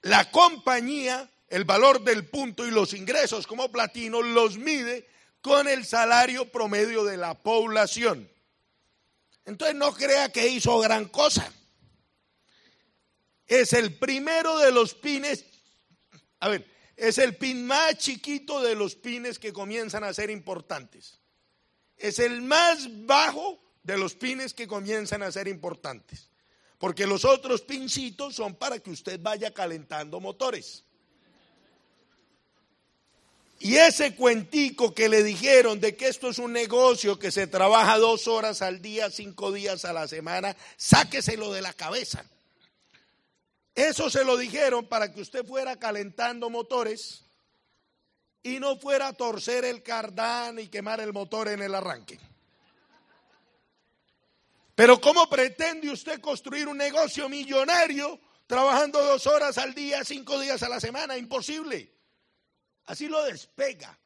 La 0.01 0.31
compañía, 0.31 1.29
el 1.49 1.65
valor 1.65 2.03
del 2.03 2.25
punto 2.25 2.65
y 2.65 2.71
los 2.71 2.93
ingresos 2.93 3.45
como 3.45 3.71
platino 3.71 4.23
los 4.23 4.57
mide 4.57 5.07
con 5.39 5.67
el 5.67 5.85
salario 5.85 6.51
promedio 6.51 7.03
de 7.03 7.17
la 7.17 7.35
población. 7.35 8.27
Entonces 9.45 9.75
no 9.75 9.93
crea 9.93 10.31
que 10.31 10.47
hizo 10.47 10.79
gran 10.79 11.05
cosa. 11.09 11.53
Es 13.45 13.71
el 13.73 13.93
primero 13.99 14.57
de 14.57 14.71
los 14.71 14.95
pines. 14.95 15.45
A 16.39 16.49
ver, 16.49 16.74
es 16.95 17.17
el 17.17 17.35
pin 17.35 17.65
más 17.65 17.97
chiquito 17.97 18.61
de 18.61 18.75
los 18.75 18.95
pines 18.95 19.39
que 19.39 19.53
comienzan 19.53 20.03
a 20.03 20.13
ser 20.13 20.29
importantes. 20.29 21.19
es 21.97 22.19
el 22.19 22.41
más 22.41 22.89
bajo 23.05 23.61
de 23.83 23.97
los 23.97 24.15
pines 24.15 24.53
que 24.53 24.67
comienzan 24.67 25.23
a 25.23 25.31
ser 25.31 25.47
importantes. 25.47 26.29
Porque 26.77 27.07
los 27.07 27.23
otros 27.23 27.61
pincitos 27.61 28.35
son 28.35 28.55
para 28.55 28.79
que 28.79 28.91
usted 28.91 29.19
vaya 29.21 29.53
calentando 29.53 30.19
motores. 30.19 30.83
Y 33.59 33.75
ese 33.75 34.15
cuentico 34.15 34.93
que 34.93 35.07
le 35.07 35.23
dijeron 35.23 35.79
de 35.79 35.95
que 35.95 36.07
esto 36.07 36.29
es 36.29 36.39
un 36.39 36.51
negocio 36.51 37.17
que 37.17 37.31
se 37.31 37.47
trabaja 37.47 37.97
dos 37.97 38.27
horas 38.27 38.61
al 38.61 38.81
día, 38.81 39.09
cinco 39.09 39.51
días 39.51 39.85
a 39.85 39.93
la 39.93 40.07
semana, 40.07 40.55
sáqueselo 40.75 41.53
de 41.53 41.61
la 41.61 41.73
cabeza. 41.73 42.25
Eso 43.75 44.09
se 44.09 44.23
lo 44.23 44.37
dijeron 44.37 44.87
para 44.87 45.11
que 45.11 45.19
usted 45.19 45.45
fuera 45.45 45.77
calentando 45.77 46.49
motores 46.49 47.25
y 48.41 48.59
no 48.59 48.77
fuera 48.77 49.09
a 49.09 49.13
torcer 49.13 49.65
el 49.65 49.83
cardán 49.83 50.59
y 50.59 50.69
quemar 50.69 51.01
el 51.01 51.11
motor 51.11 51.49
en 51.49 51.61
el 51.61 51.75
arranque. 51.75 52.17
Pero 54.75 54.99
¿cómo 55.01 55.27
pretende 55.29 55.89
usted 55.89 56.21
construir 56.21 56.67
un 56.67 56.77
negocio 56.77 57.27
millonario 57.27 58.19
trabajando 58.47 59.03
dos 59.03 59.27
horas 59.27 59.57
al 59.57 59.73
día, 59.73 60.05
cinco 60.05 60.39
días 60.39 60.63
a 60.63 60.69
la 60.69 60.79
semana? 60.79 61.17
Imposible. 61.17 61.93
Así 62.85 63.07
lo 63.07 63.23
despega. 63.23 63.97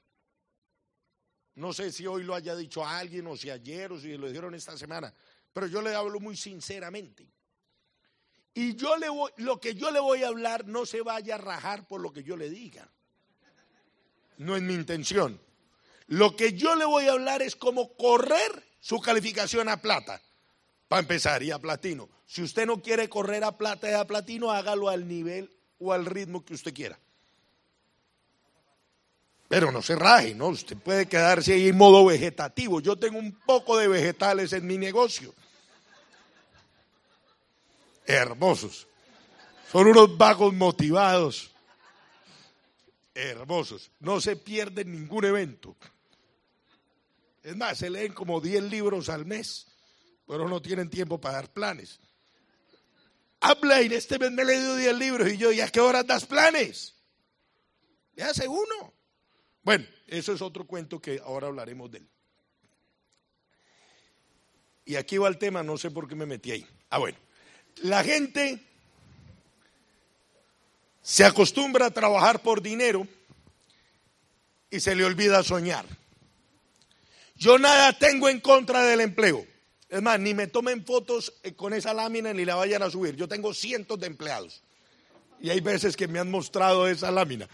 No 1.56 1.74
sé 1.74 1.92
si 1.92 2.08
hoy 2.08 2.24
lo 2.24 2.34
haya 2.34 2.56
dicho 2.56 2.86
alguien 2.86 3.28
o 3.28 3.36
si 3.36 3.50
ayer 3.50 3.92
o 3.92 4.00
si 4.00 4.16
lo 4.18 4.28
dijeron 4.28 4.56
esta 4.56 4.78
semana, 4.78 5.14
pero 5.52 5.68
yo 5.68 5.82
le 5.82 5.94
hablo 5.94 6.20
muy 6.20 6.38
sinceramente. 6.38 7.28
Y 8.60 8.76
yo 8.76 8.98
le 8.98 9.08
voy, 9.08 9.32
lo 9.38 9.58
que 9.58 9.74
yo 9.74 9.90
le 9.90 10.02
voy 10.02 10.24
a 10.24 10.28
hablar 10.28 10.68
no 10.68 10.86
se 10.86 11.02
vaya 11.02 11.36
a 11.36 11.38
rajar 11.38 11.88
por 11.88 12.02
lo 12.02 12.12
que 12.12 12.24
yo 12.24 12.36
le 12.36 12.50
diga. 12.50 12.90
No 14.38 14.58
es 14.58 14.62
mi 14.62 14.74
intención. 14.74 15.40
Lo 16.08 16.36
que 16.36 16.52
yo 16.52 16.76
le 16.76 16.84
voy 16.84 17.08
a 17.08 17.14
hablar 17.14 17.42
es 17.42 17.56
cómo 17.56 17.96
correr 17.96 18.68
su 18.82 19.00
calificación 19.00 19.70
a 19.70 19.82
plata. 19.82 20.22
Para 20.90 21.00
empezar, 21.00 21.42
y 21.42 21.52
a 21.52 21.60
platino. 21.60 22.10
Si 22.26 22.42
usted 22.42 22.66
no 22.66 22.82
quiere 22.82 23.08
correr 23.08 23.46
a 23.46 23.58
plata 23.58 23.90
y 23.90 23.94
a 23.94 24.06
platino, 24.06 24.52
hágalo 24.52 24.90
al 24.90 25.08
nivel 25.08 25.50
o 25.80 25.94
al 25.94 26.06
ritmo 26.06 26.44
que 26.44 26.54
usted 26.54 26.74
quiera. 26.74 27.00
Pero 29.48 29.72
no 29.72 29.82
se 29.82 29.96
raje, 29.96 30.36
¿no? 30.36 30.48
Usted 30.48 30.76
puede 30.76 31.06
quedarse 31.06 31.54
ahí 31.54 31.70
en 31.70 31.78
modo 31.78 32.04
vegetativo. 32.04 32.82
Yo 32.82 32.98
tengo 32.98 33.20
un 33.20 33.40
poco 33.46 33.78
de 33.78 33.88
vegetales 33.88 34.52
en 34.52 34.68
mi 34.68 34.78
negocio. 34.78 35.34
Hermosos. 38.10 38.88
Son 39.72 39.88
unos 39.88 40.18
vagos 40.18 40.54
motivados. 40.54 41.52
Hermosos. 43.14 43.92
No 44.00 44.20
se 44.20 44.36
pierden 44.36 44.92
ningún 44.92 45.26
evento. 45.26 45.76
Es 47.44 47.56
más, 47.56 47.78
se 47.78 47.90
leen 47.90 48.14
como 48.14 48.42
10 48.42 48.64
libros 48.64 49.10
al 49.10 49.26
mes 49.26 49.70
pero 50.30 50.48
no 50.48 50.62
tienen 50.62 50.92
tiempo 50.92 51.20
para 51.20 51.38
dar 51.38 51.52
planes. 51.52 52.00
Habla 53.40 53.82
y 53.82 53.92
este 53.92 54.20
mes 54.20 54.32
me 54.32 54.44
he 54.44 54.46
leído 54.46 54.76
10 54.76 54.96
libros 54.96 55.28
y 55.28 55.38
yo, 55.38 55.52
¿y 55.52 55.60
a 55.60 55.70
qué 55.70 55.80
horas 55.80 56.06
das 56.06 56.28
planes? 56.28 56.94
Ya 58.16 58.30
hace 58.30 58.48
uno. 58.48 58.94
Bueno, 59.64 59.88
eso 60.06 60.32
es 60.32 60.44
otro 60.44 60.68
cuento 60.68 61.02
que 61.02 61.20
ahora 61.26 61.48
hablaremos 61.48 61.90
de 61.90 61.98
él. 61.98 62.10
Y 64.86 64.98
aquí 64.98 65.18
va 65.18 65.28
el 65.28 65.40
tema, 65.40 65.64
no 65.64 65.80
sé 65.80 65.90
por 65.90 66.08
qué 66.08 66.14
me 66.14 66.28
metí 66.28 66.52
ahí. 66.52 66.68
Ah, 66.92 67.00
bueno. 67.00 67.18
La 67.78 68.04
gente 68.04 68.62
se 71.02 71.24
acostumbra 71.24 71.88
a 71.88 71.92
trabajar 71.92 72.42
por 72.42 72.62
dinero 72.62 73.08
y 74.70 74.80
se 74.80 74.96
le 74.96 75.06
olvida 75.06 75.44
soñar. 75.44 75.86
Yo 77.36 77.58
nada 77.58 77.94
tengo 77.94 78.30
en 78.30 78.40
contra 78.42 78.84
del 78.84 79.02
empleo. 79.02 79.46
Es 79.88 80.02
más, 80.02 80.20
ni 80.20 80.34
me 80.34 80.46
tomen 80.46 80.86
fotos 80.86 81.34
con 81.56 81.74
esa 81.74 81.94
lámina 81.94 82.32
ni 82.34 82.46
la 82.46 82.56
vayan 82.56 82.84
a 82.84 82.92
subir. 82.92 83.16
Yo 83.16 83.28
tengo 83.28 83.54
cientos 83.54 84.00
de 84.00 84.08
empleados. 84.08 84.62
Y 85.42 85.50
hay 85.50 85.62
veces 85.62 85.96
que 85.96 86.08
me 86.08 86.20
han 86.20 86.30
mostrado 86.30 86.88
esa 86.88 87.12
lámina. 87.12 87.48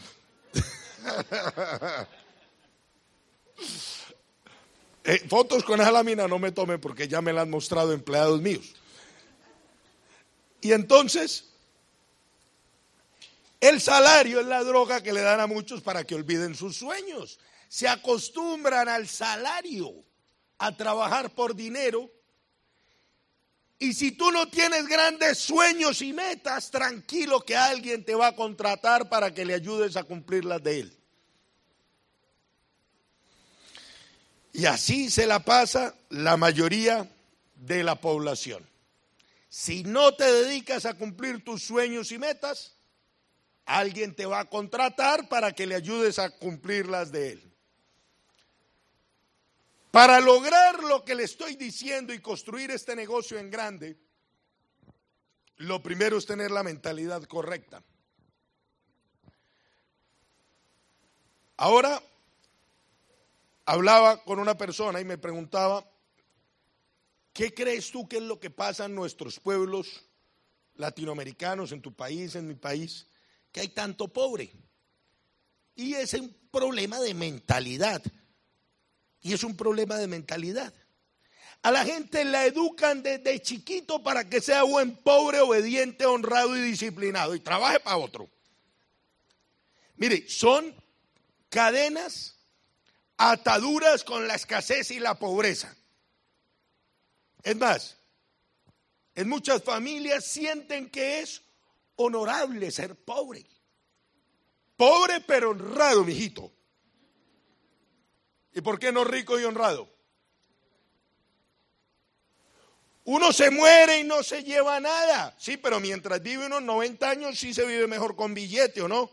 Eh, 5.08 5.24
fotos 5.30 5.64
con 5.64 5.80
esa 5.80 5.92
lámina 5.92 6.28
no 6.28 6.40
me 6.40 6.52
tomen 6.52 6.82
porque 6.82 7.08
ya 7.08 7.22
me 7.22 7.32
la 7.32 7.42
han 7.42 7.50
mostrado 7.52 7.94
empleados 7.94 8.42
míos. 8.42 8.74
Y 10.62 10.72
entonces, 10.72 11.46
el 13.60 13.80
salario 13.82 14.40
es 14.40 14.46
la 14.48 14.64
droga 14.64 15.02
que 15.02 15.14
le 15.14 15.22
dan 15.22 15.40
a 15.40 15.48
muchos 15.48 15.82
para 15.82 16.04
que 16.04 16.16
olviden 16.16 16.56
sus 16.56 16.78
sueños. 16.78 17.40
Se 17.68 17.88
acostumbran 17.88 18.90
al 18.90 19.08
salario, 19.08 19.94
a 20.58 20.76
trabajar 20.76 21.30
por 21.32 21.56
dinero 21.56 22.10
y 23.78 23.94
si 23.94 24.12
tú 24.12 24.32
no 24.32 24.48
tienes 24.48 24.88
grandes 24.88 25.40
sueños 25.40 26.02
y 26.02 26.14
metas, 26.14 26.72
tranquilo 26.72 27.42
que 27.42 27.58
alguien 27.58 28.06
te 28.06 28.16
va 28.16 28.28
a 28.28 28.36
contratar 28.36 29.10
para 29.10 29.34
que 29.34 29.46
le 29.46 29.54
ayudes 29.54 29.98
a 29.98 30.04
cumplir 30.04 30.46
las 30.46 30.64
de 30.64 30.80
él. 30.80 30.98
Y 34.54 34.66
así 34.66 35.12
se 35.12 35.28
la 35.28 35.44
pasa 35.44 35.94
la 36.10 36.38
mayoría 36.38 37.10
de 37.56 37.84
la 37.84 38.00
población. 38.00 38.66
Si 39.50 39.84
no 39.84 40.16
te 40.16 40.24
dedicas 40.32 40.86
a 40.86 40.96
cumplir 40.96 41.44
tus 41.44 41.64
sueños 41.64 42.12
y 42.12 42.18
metas, 42.18 42.78
alguien 43.66 44.16
te 44.16 44.26
va 44.26 44.42
a 44.42 44.50
contratar 44.50 45.30
para 45.30 45.54
que 45.54 45.66
le 45.66 45.76
ayudes 45.76 46.20
a 46.20 46.30
cumplir 46.30 46.88
las 46.88 47.12
de 47.12 47.32
él. 47.32 47.56
Para 49.92 50.20
lograr 50.20 50.84
lo 50.84 51.06
que 51.06 51.16
le 51.16 51.24
estoy 51.24 51.56
diciendo 51.56 52.14
y 52.14 52.20
construir 52.20 52.70
este 52.72 52.96
negocio 52.96 53.40
en 53.40 53.50
grande, 53.50 53.98
lo 55.58 55.82
primero 55.82 56.18
es 56.18 56.26
tener 56.26 56.52
la 56.52 56.64
mentalidad 56.64 57.24
correcta. 57.24 57.82
Ahora 61.58 62.04
hablaba 63.66 64.22
con 64.24 64.40
una 64.40 64.58
persona 64.58 65.00
y 65.00 65.06
me 65.06 65.18
preguntaba, 65.18 65.90
¿qué 67.36 67.54
crees 67.54 67.92
tú 67.92 68.08
que 68.08 68.16
es 68.16 68.24
lo 68.24 68.40
que 68.40 68.50
pasa 68.50 68.86
en 68.86 68.96
nuestros 68.96 69.42
pueblos 69.42 70.06
latinoamericanos, 70.76 71.74
en 71.74 71.82
tu 71.82 71.94
país, 71.94 72.34
en 72.36 72.48
mi 72.48 72.56
país, 72.56 73.08
que 73.52 73.60
hay 73.60 73.68
tanto 73.68 74.08
pobre? 74.08 74.52
Y 75.76 75.96
es 75.96 76.14
un 76.14 76.34
problema 76.50 77.00
de 77.02 77.14
mentalidad. 77.14 78.02
Y 79.22 79.34
es 79.34 79.44
un 79.44 79.58
problema 79.58 79.98
de 79.98 80.08
mentalidad. 80.08 80.74
A 81.62 81.72
la 81.72 81.84
gente 81.84 82.24
la 82.24 82.46
educan 82.46 83.04
desde 83.04 83.42
chiquito 83.42 84.02
para 84.02 84.30
que 84.30 84.40
sea 84.40 84.64
buen, 84.64 84.96
pobre, 84.96 85.42
obediente, 85.42 86.06
honrado 86.06 86.56
y 86.56 86.62
disciplinado 86.62 87.36
y 87.36 87.42
trabaje 87.42 87.82
para 87.82 87.98
otro. 87.98 88.30
Mire, 89.98 90.30
son 90.30 90.74
cadenas, 91.50 92.38
ataduras 93.18 94.06
con 94.06 94.26
la 94.26 94.36
escasez 94.36 94.92
y 94.92 95.00
la 95.00 95.20
pobreza. 95.20 95.76
Es 97.46 97.56
más, 97.56 97.96
en 99.14 99.30
muchas 99.30 99.64
familias 99.64 100.26
sienten 100.26 100.90
que 100.90 101.20
es 101.20 101.44
honorable 101.96 102.72
ser 102.72 102.96
pobre. 102.96 103.46
Pobre 104.76 105.22
pero 105.22 105.52
honrado, 105.52 106.04
mijito. 106.04 106.52
¿Y 108.52 108.62
por 108.62 108.80
qué 108.80 108.92
no 108.92 109.04
rico 109.04 109.40
y 109.40 109.44
honrado? 109.44 109.88
Uno 113.04 113.32
se 113.32 113.52
muere 113.52 114.00
y 114.00 114.04
no 114.04 114.24
se 114.24 114.44
lleva 114.44 114.80
nada. 114.80 115.36
Sí, 115.38 115.58
pero 115.58 115.80
mientras 115.80 116.24
vive 116.24 116.48
unos 116.48 116.64
90 116.64 117.08
años 117.08 117.38
sí 117.38 117.54
se 117.54 117.64
vive 117.64 117.86
mejor 117.86 118.16
con 118.16 118.34
billete, 118.34 118.82
¿o 118.82 118.88
no? 118.88 119.12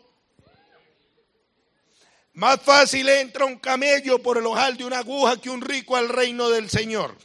Más 2.33 2.59
fácil 2.59 3.07
entra 3.09 3.45
un 3.45 3.59
camello 3.59 4.23
por 4.23 4.39
el 4.39 4.45
ojal 4.47 4.75
de 4.75 4.85
una 4.85 4.97
aguja 4.97 5.39
que 5.39 5.51
un 5.51 5.61
rico 5.61 5.95
al 5.95 6.09
reino 6.09 6.49
del 6.49 6.71
Señor. 6.71 7.15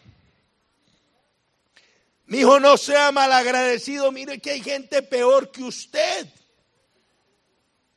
Mi 2.28 2.40
hijo, 2.40 2.60
no 2.60 2.76
sea 2.76 3.10
malagradecido. 3.10 4.12
Mire 4.12 4.38
que 4.38 4.50
hay 4.50 4.62
gente 4.62 5.02
peor 5.02 5.50
que 5.50 5.62
usted. 5.62 6.26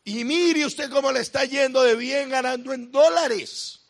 Y 0.05 0.23
mire 0.23 0.65
usted 0.65 0.89
cómo 0.89 1.11
le 1.11 1.19
está 1.19 1.43
yendo 1.43 1.83
de 1.83 1.95
bien 1.95 2.29
ganando 2.29 2.73
en 2.73 2.91
dólares. 2.91 3.81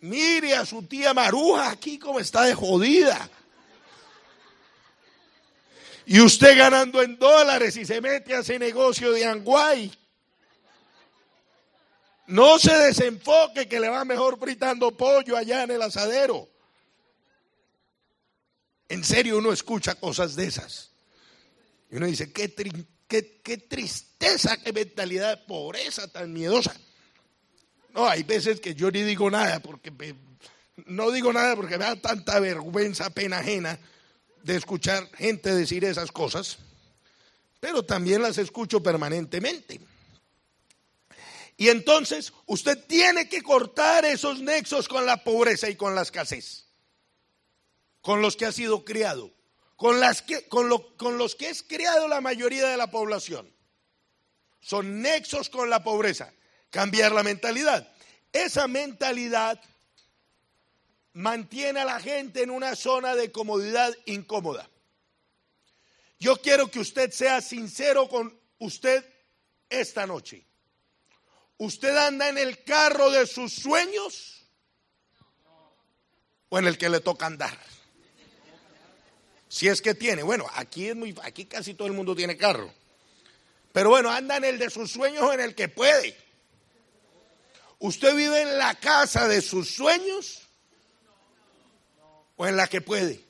Mire 0.00 0.54
a 0.56 0.66
su 0.66 0.82
tía 0.82 1.14
Maruja 1.14 1.70
aquí 1.70 1.98
como 1.98 2.20
está 2.20 2.42
de 2.42 2.54
jodida. 2.54 3.30
Y 6.04 6.20
usted 6.20 6.56
ganando 6.58 7.00
en 7.00 7.18
dólares 7.18 7.74
y 7.78 7.86
se 7.86 8.02
mete 8.02 8.34
a 8.34 8.40
ese 8.40 8.58
negocio 8.58 9.10
de 9.10 9.24
Anguay. 9.24 9.90
No 12.26 12.58
se 12.58 12.76
desenfoque 12.76 13.66
que 13.66 13.80
le 13.80 13.88
va 13.88 14.04
mejor 14.04 14.38
fritando 14.38 14.90
pollo 14.90 15.34
allá 15.34 15.62
en 15.62 15.70
el 15.70 15.80
asadero. 15.80 16.51
En 18.92 19.04
serio 19.04 19.38
uno 19.38 19.54
escucha 19.54 19.94
cosas 19.94 20.36
de 20.36 20.44
esas. 20.44 20.90
Y 21.90 21.96
uno 21.96 22.04
dice, 22.04 22.30
qué, 22.30 22.52
qué, 23.08 23.56
tristeza, 23.56 24.58
qué 24.58 24.70
mentalidad 24.70 25.30
de 25.30 25.44
pobreza 25.46 26.08
tan 26.08 26.30
miedosa. 26.30 26.76
No, 27.94 28.06
hay 28.06 28.22
veces 28.22 28.60
que 28.60 28.74
yo 28.74 28.90
ni 28.90 29.00
digo 29.00 29.30
nada 29.30 29.60
porque 29.60 29.90
no 30.84 31.10
digo 31.10 31.32
nada 31.32 31.56
porque 31.56 31.78
me 31.78 31.86
da 31.86 31.96
tanta 31.96 32.38
vergüenza, 32.38 33.08
pena 33.08 33.38
ajena 33.38 33.78
de 34.42 34.56
escuchar 34.56 35.08
gente 35.16 35.54
decir 35.54 35.86
esas 35.86 36.12
cosas, 36.12 36.58
pero 37.60 37.82
también 37.84 38.20
las 38.20 38.36
escucho 38.36 38.82
permanentemente. 38.82 39.80
Y 41.56 41.70
entonces 41.70 42.34
usted 42.44 42.78
tiene 42.86 43.26
que 43.26 43.40
cortar 43.40 44.04
esos 44.04 44.40
nexos 44.40 44.86
con 44.86 45.06
la 45.06 45.24
pobreza 45.24 45.70
y 45.70 45.76
con 45.76 45.94
la 45.94 46.02
escasez, 46.02 46.66
con 48.02 48.20
los 48.20 48.36
que 48.36 48.44
ha 48.44 48.52
sido 48.52 48.84
criado, 48.84 49.32
con, 49.76 50.00
las 50.00 50.20
que, 50.20 50.46
con, 50.48 50.68
con 50.96 51.16
los 51.16 51.34
que 51.34 51.48
es 51.48 51.62
criado 51.62 52.08
la 52.08 52.20
mayoría 52.20 52.68
de 52.68 52.76
la 52.76 52.90
población. 52.90 53.50
Son 54.60 55.00
nexos 55.00 55.48
con 55.48 55.70
la 55.70 55.82
pobreza. 55.82 56.32
Cambiar 56.70 57.12
la 57.12 57.22
mentalidad. 57.22 57.88
Esa 58.32 58.66
mentalidad 58.66 59.60
mantiene 61.12 61.80
a 61.80 61.84
la 61.84 62.00
gente 62.00 62.42
en 62.42 62.50
una 62.50 62.76
zona 62.76 63.14
de 63.14 63.30
comodidad 63.30 63.94
incómoda. 64.06 64.68
Yo 66.18 66.40
quiero 66.40 66.70
que 66.70 66.80
usted 66.80 67.10
sea 67.10 67.40
sincero 67.40 68.08
con 68.08 68.38
usted 68.58 69.04
esta 69.68 70.06
noche. 70.06 70.46
¿Usted 71.58 71.96
anda 71.96 72.28
en 72.28 72.38
el 72.38 72.62
carro 72.64 73.10
de 73.10 73.26
sus 73.26 73.52
sueños 73.52 74.46
o 76.48 76.58
en 76.58 76.66
el 76.66 76.78
que 76.78 76.88
le 76.88 77.00
toca 77.00 77.26
andar? 77.26 77.58
Si 79.52 79.68
es 79.68 79.82
que 79.82 79.94
tiene, 79.94 80.22
bueno, 80.22 80.46
aquí 80.54 80.88
es 80.88 80.96
muy 80.96 81.14
aquí 81.22 81.44
casi 81.44 81.74
todo 81.74 81.86
el 81.86 81.92
mundo 81.92 82.16
tiene 82.16 82.38
carro. 82.38 82.72
Pero 83.70 83.90
bueno, 83.90 84.10
anda 84.10 84.38
en 84.38 84.44
el 84.44 84.58
de 84.58 84.70
sus 84.70 84.90
sueños 84.90 85.22
o 85.24 85.30
en 85.30 85.40
el 85.40 85.54
que 85.54 85.68
puede. 85.68 86.16
¿Usted 87.78 88.16
vive 88.16 88.40
en 88.40 88.56
la 88.56 88.74
casa 88.76 89.28
de 89.28 89.42
sus 89.42 89.68
sueños 89.68 90.48
o 92.36 92.46
en 92.46 92.56
la 92.56 92.66
que 92.66 92.80
puede? 92.80 93.22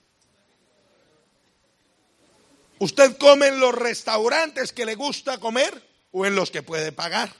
¿Usted 2.78 3.16
come 3.16 3.48
en 3.48 3.58
los 3.58 3.74
restaurantes 3.74 4.72
que 4.72 4.86
le 4.86 4.94
gusta 4.94 5.40
comer 5.40 5.82
o 6.12 6.24
en 6.24 6.36
los 6.36 6.52
que 6.52 6.62
puede 6.62 6.92
pagar? 6.92 7.34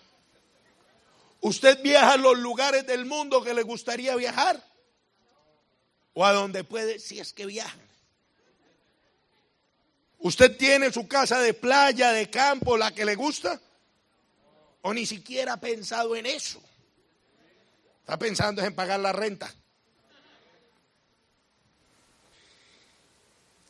¿Usted 1.40 1.80
viaja 1.84 2.14
a 2.14 2.16
los 2.16 2.36
lugares 2.36 2.84
del 2.84 3.04
mundo 3.06 3.44
que 3.44 3.54
le 3.54 3.62
gustaría 3.62 4.16
viajar? 4.16 4.60
¿O 6.14 6.26
a 6.26 6.32
donde 6.32 6.64
puede 6.64 6.98
si 6.98 7.20
es 7.20 7.32
que 7.32 7.46
viaja? 7.46 7.78
¿Usted 10.22 10.56
tiene 10.56 10.92
su 10.92 11.08
casa 11.08 11.40
de 11.40 11.52
playa, 11.52 12.12
de 12.12 12.30
campo, 12.30 12.76
la 12.76 12.94
que 12.94 13.04
le 13.04 13.16
gusta? 13.16 13.60
¿O 14.82 14.94
ni 14.94 15.04
siquiera 15.04 15.54
ha 15.54 15.60
pensado 15.60 16.14
en 16.14 16.26
eso? 16.26 16.62
Está 18.00 18.16
pensando 18.18 18.62
en 18.62 18.72
pagar 18.72 19.00
la 19.00 19.12
renta. 19.12 19.52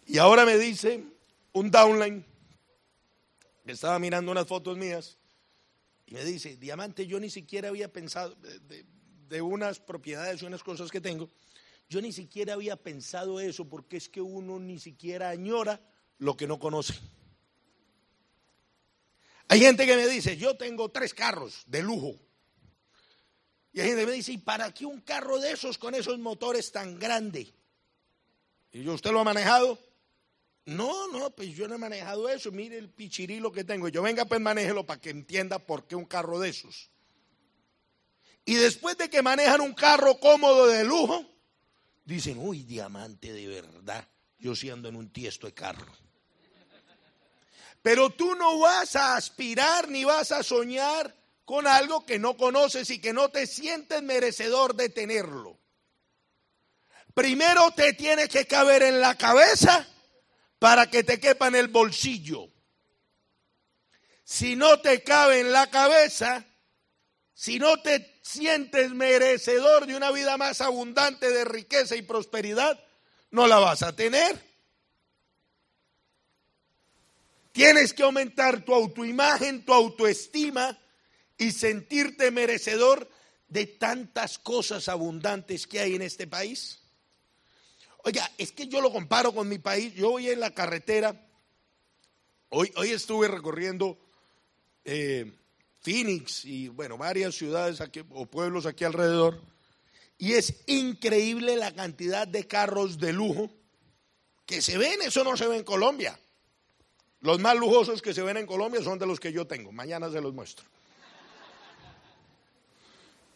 Y 0.06 0.18
ahora 0.18 0.44
me 0.44 0.58
dice 0.58 1.02
un 1.52 1.70
downline 1.70 2.22
que 3.64 3.72
estaba 3.72 3.98
mirando 3.98 4.30
unas 4.30 4.46
fotos 4.46 4.76
mías 4.76 5.16
y 6.06 6.12
me 6.12 6.22
dice, 6.22 6.56
Diamante, 6.56 7.06
yo 7.06 7.18
ni 7.18 7.30
siquiera 7.30 7.70
había 7.70 7.90
pensado 7.90 8.34
de, 8.34 8.84
de, 9.28 9.40
unas 9.40 9.78
propiedades 9.78 10.42
y 10.42 10.44
unas 10.44 10.62
cosas 10.62 10.90
que 10.90 11.00
tengo, 11.00 11.30
yo 11.88 12.02
ni 12.02 12.12
siquiera 12.12 12.52
había 12.52 12.76
pensado 12.76 13.40
eso 13.40 13.66
porque 13.66 13.96
es 13.96 14.10
que 14.10 14.20
uno 14.20 14.58
ni 14.58 14.78
siquiera 14.78 15.30
añora 15.30 15.80
lo 16.18 16.37
que 16.37 16.46
no 16.46 16.59
conoce. 16.59 16.94
Hay 19.48 19.61
gente 19.61 19.87
que 19.87 19.96
me 19.96 20.07
dice, 20.07 20.37
yo 20.37 20.57
tengo 20.57 20.90
tres 20.90 21.12
carros 21.12 21.62
de 21.66 21.83
lujo. 21.83 22.14
Y 23.72 23.81
hay 23.81 23.88
gente 23.88 24.03
que 24.03 24.07
me 24.07 24.12
dice, 24.12 24.33
¿y 24.33 24.38
para 24.38 24.72
qué 24.72 24.87
un 24.87 25.01
carro 25.01 25.38
de 25.38 25.53
esos 25.53 25.79
con 25.79 25.94
esos 25.94 26.18
motores 26.18 26.72
tan 26.72 26.98
grande? 26.98 27.53
Y 28.72 28.83
yo, 28.83 28.94
¿usted 28.94 29.11
lo 29.11 29.20
ha 29.20 29.25
manejado? 29.25 29.79
No, 30.64 31.09
no, 31.09 31.31
pues 31.31 31.55
yo 31.55 31.66
no 31.68 31.75
he 31.75 31.79
manejado 31.79 32.29
eso. 32.29 32.53
Mire 32.53 32.79
el 32.79 32.88
pichirilo 32.88 33.51
que 33.51 33.64
tengo. 33.64 33.88
Yo 33.88 34.03
venga, 34.03 34.25
pues 34.25 34.40
manéjelo 34.40 34.87
para 34.87 35.01
que 35.01 35.11
entienda 35.11 35.59
por 35.59 35.87
qué 35.87 35.96
un 35.96 36.05
carro 36.05 36.38
de 36.38 36.51
esos. 36.51 36.90
Y 38.44 38.55
después 38.55 38.96
de 38.96 39.09
que 39.11 39.22
manejan 39.22 39.61
un 39.61 39.75
carro 39.75 40.18
cómodo 40.18 40.66
de 40.66 40.85
lujo, 40.85 41.25
dicen, 42.05 42.38
uy, 42.38 42.62
diamante 42.62 43.33
de 43.33 43.48
verdad. 43.48 44.09
Yo 44.42 44.57
sí 44.57 44.68
ando 44.70 44.88
en 44.88 44.96
un 44.96 45.12
tiesto 45.12 45.46
de 45.46 45.55
carro. 45.55 45.92
Pero 47.81 48.11
tú 48.11 48.35
no 48.35 48.59
vas 48.59 48.96
a 48.96 49.14
aspirar 49.14 49.88
ni 49.88 50.02
vas 50.02 50.33
a 50.33 50.42
soñar 50.42 51.14
con 51.44 51.68
algo 51.68 52.05
que 52.05 52.18
no 52.18 52.37
conoces 52.37 52.90
y 52.90 53.00
que 53.00 53.12
no 53.12 53.28
te 53.28 53.46
sientes 53.46 54.02
merecedor 54.02 54.74
de 54.74 54.88
tenerlo. 54.88 55.61
Primero 57.14 57.70
te 57.70 57.92
tiene 57.92 58.26
que 58.28 58.44
caber 58.48 58.83
en 58.83 59.00
la 59.00 59.16
cabeza 59.16 59.88
para 60.59 60.90
que 60.90 61.05
te 61.05 61.20
quepa 61.20 61.46
en 61.46 61.55
el 61.55 61.68
bolsillo. 61.68 62.48
Si 64.24 64.57
no 64.57 64.81
te 64.81 65.05
cabe 65.05 65.38
en 65.38 65.52
la 65.52 65.70
cabeza, 65.70 66.44
si 67.33 67.61
no 67.61 67.81
te 67.81 68.20
sientes 68.22 68.90
merecedor 68.90 69.87
de 69.87 69.94
una 69.94 70.11
vida 70.11 70.37
más 70.37 70.61
abundante 70.61 71.31
de 71.31 71.44
riqueza 71.44 71.94
y 71.94 72.02
prosperidad, 72.02 72.83
no 73.32 73.46
la 73.48 73.58
vas 73.58 73.82
a 73.82 73.94
tener. 73.94 74.40
Tienes 77.50 77.92
que 77.92 78.02
aumentar 78.02 78.64
tu 78.64 78.72
autoimagen, 78.72 79.64
tu 79.64 79.74
autoestima 79.74 80.78
y 81.36 81.50
sentirte 81.50 82.30
merecedor 82.30 83.08
de 83.48 83.66
tantas 83.66 84.38
cosas 84.38 84.88
abundantes 84.88 85.66
que 85.66 85.80
hay 85.80 85.94
en 85.94 86.02
este 86.02 86.26
país? 86.26 86.80
Oiga, 88.04 88.30
es 88.38 88.52
que 88.52 88.66
yo 88.66 88.80
lo 88.80 88.90
comparo 88.90 89.34
con 89.34 89.48
mi 89.48 89.58
país. 89.58 89.94
Yo 89.94 90.12
voy 90.12 90.30
en 90.30 90.40
la 90.40 90.52
carretera. 90.52 91.28
Hoy, 92.48 92.72
hoy 92.76 92.90
estuve 92.90 93.28
recorriendo 93.28 93.98
eh, 94.84 95.30
Phoenix 95.80 96.44
y, 96.44 96.68
bueno, 96.68 96.96
varias 96.96 97.34
ciudades 97.34 97.80
aquí, 97.80 98.02
o 98.10 98.26
pueblos 98.26 98.66
aquí 98.66 98.84
alrededor. 98.84 99.40
Y 100.18 100.35
es 100.35 100.62
increíble 100.66 101.57
la 101.57 101.72
cantidad 101.72 102.29
de 102.29 102.46
carros 102.46 102.98
de 102.98 103.12
lujo 103.12 103.51
que 104.46 104.62
se 104.62 104.79
ven. 104.79 105.03
Eso 105.03 105.25
no 105.25 105.37
se 105.37 105.48
ve 105.48 105.57
en 105.57 105.64
Colombia. 105.64 106.18
Los 107.20 107.38
más 107.38 107.57
lujosos 107.57 108.03
que 108.03 108.14
se 108.14 108.22
ven 108.22 108.37
en 108.37 108.46
Colombia 108.46 108.83
son 108.83 108.98
de 108.98 109.07
los 109.07 109.20
que 109.20 109.33
yo 109.33 109.46
tengo. 109.46 109.72
Mañana 109.72 110.11
se 110.11 110.20
los 110.20 110.35
muestro. 110.35 110.66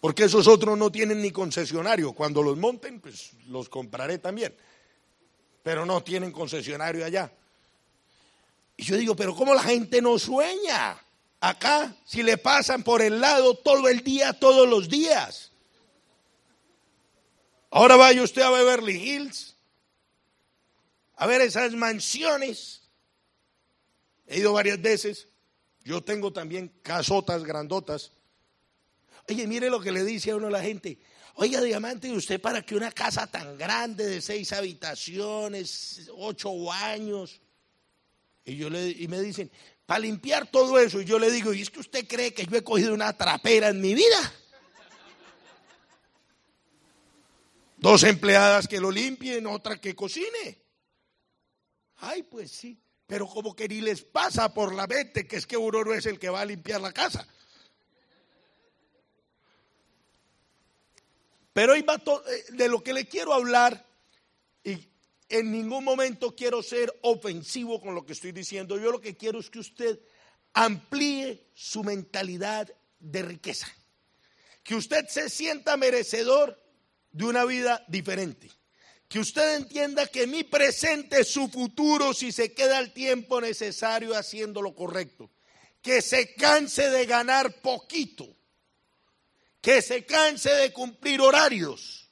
Porque 0.00 0.24
esos 0.24 0.46
otros 0.46 0.76
no 0.76 0.92
tienen 0.92 1.22
ni 1.22 1.30
concesionario. 1.30 2.12
Cuando 2.12 2.42
los 2.42 2.56
monten, 2.56 3.00
pues 3.00 3.32
los 3.48 3.68
compraré 3.68 4.18
también. 4.18 4.54
Pero 5.62 5.86
no 5.86 6.02
tienen 6.02 6.30
concesionario 6.30 7.04
allá. 7.04 7.32
Y 8.76 8.84
yo 8.84 8.96
digo, 8.96 9.16
pero 9.16 9.34
¿cómo 9.34 9.54
la 9.54 9.62
gente 9.62 10.02
no 10.02 10.18
sueña? 10.18 10.96
Acá, 11.40 11.94
si 12.04 12.22
le 12.22 12.38
pasan 12.38 12.82
por 12.82 13.02
el 13.02 13.20
lado 13.20 13.54
todo 13.54 13.88
el 13.88 14.02
día, 14.02 14.32
todos 14.32 14.68
los 14.68 14.88
días. 14.88 15.52
Ahora 17.76 17.96
vaya 17.96 18.22
usted 18.22 18.40
a 18.40 18.48
Beverly 18.48 18.96
Hills, 18.96 19.54
a 21.14 21.26
ver 21.26 21.42
esas 21.42 21.74
mansiones. 21.74 22.80
He 24.26 24.38
ido 24.38 24.54
varias 24.54 24.80
veces. 24.80 25.28
Yo 25.84 26.02
tengo 26.02 26.32
también 26.32 26.72
casotas 26.80 27.44
grandotas. 27.44 28.12
Oye, 29.28 29.46
mire 29.46 29.68
lo 29.68 29.78
que 29.78 29.92
le 29.92 30.04
dice 30.04 30.30
a 30.30 30.36
uno 30.36 30.48
la 30.48 30.62
gente. 30.62 30.98
Oiga, 31.34 31.60
Diamante, 31.60 32.08
¿y 32.08 32.12
usted 32.12 32.40
para 32.40 32.62
que 32.62 32.76
una 32.76 32.92
casa 32.92 33.26
tan 33.26 33.58
grande 33.58 34.06
de 34.06 34.22
seis 34.22 34.54
habitaciones, 34.54 36.10
ocho 36.16 36.58
baños? 36.64 37.42
Y, 38.46 38.56
yo 38.56 38.70
le, 38.70 38.88
y 38.88 39.06
me 39.06 39.20
dicen, 39.20 39.50
para 39.84 40.00
limpiar 40.00 40.50
todo 40.50 40.78
eso. 40.78 41.02
Y 41.02 41.04
yo 41.04 41.18
le 41.18 41.30
digo, 41.30 41.52
¿y 41.52 41.60
es 41.60 41.68
que 41.68 41.80
usted 41.80 42.08
cree 42.08 42.32
que 42.32 42.46
yo 42.46 42.56
he 42.56 42.64
cogido 42.64 42.94
una 42.94 43.14
trapera 43.18 43.68
en 43.68 43.82
mi 43.82 43.92
vida? 43.92 44.32
Dos 47.86 48.02
empleadas 48.02 48.66
que 48.66 48.80
lo 48.80 48.90
limpien, 48.90 49.46
otra 49.46 49.80
que 49.80 49.94
cocine. 49.94 50.60
Ay, 51.98 52.24
pues 52.24 52.50
sí, 52.50 52.82
pero 53.06 53.28
como 53.28 53.54
que 53.54 53.68
ni 53.68 53.80
les 53.80 54.02
pasa 54.02 54.52
por 54.52 54.74
la 54.74 54.88
mente 54.88 55.28
que 55.28 55.36
es 55.36 55.46
que 55.46 55.56
uno 55.56 55.84
no 55.84 55.94
es 55.94 56.04
el 56.06 56.18
que 56.18 56.28
va 56.28 56.40
a 56.40 56.44
limpiar 56.44 56.80
la 56.80 56.92
casa. 56.92 57.24
Pero 61.52 61.76
eh, 61.76 61.84
de 62.48 62.68
lo 62.68 62.82
que 62.82 62.92
le 62.92 63.06
quiero 63.06 63.32
hablar 63.32 63.86
y 64.64 64.84
en 65.28 65.52
ningún 65.52 65.84
momento 65.84 66.34
quiero 66.34 66.64
ser 66.64 66.92
ofensivo 67.02 67.80
con 67.80 67.94
lo 67.94 68.04
que 68.04 68.14
estoy 68.14 68.32
diciendo. 68.32 68.80
Yo 68.80 68.90
lo 68.90 69.00
que 69.00 69.16
quiero 69.16 69.38
es 69.38 69.48
que 69.48 69.60
usted 69.60 70.00
amplíe 70.54 71.46
su 71.54 71.84
mentalidad 71.84 72.68
de 72.98 73.22
riqueza. 73.22 73.68
Que 74.64 74.74
usted 74.74 75.06
se 75.06 75.30
sienta 75.30 75.76
merecedor 75.76 76.65
de 77.12 77.24
una 77.24 77.44
vida 77.44 77.84
diferente. 77.88 78.50
Que 79.08 79.20
usted 79.20 79.56
entienda 79.56 80.06
que 80.06 80.26
mi 80.26 80.42
presente 80.42 81.20
es 81.20 81.28
su 81.28 81.48
futuro 81.48 82.12
si 82.12 82.32
se 82.32 82.52
queda 82.52 82.78
el 82.78 82.92
tiempo 82.92 83.40
necesario 83.40 84.16
haciendo 84.16 84.60
lo 84.62 84.74
correcto. 84.74 85.30
Que 85.80 86.02
se 86.02 86.34
canse 86.34 86.90
de 86.90 87.06
ganar 87.06 87.60
poquito. 87.60 88.26
Que 89.60 89.80
se 89.80 90.04
canse 90.04 90.50
de 90.50 90.72
cumplir 90.72 91.20
horarios. 91.20 92.10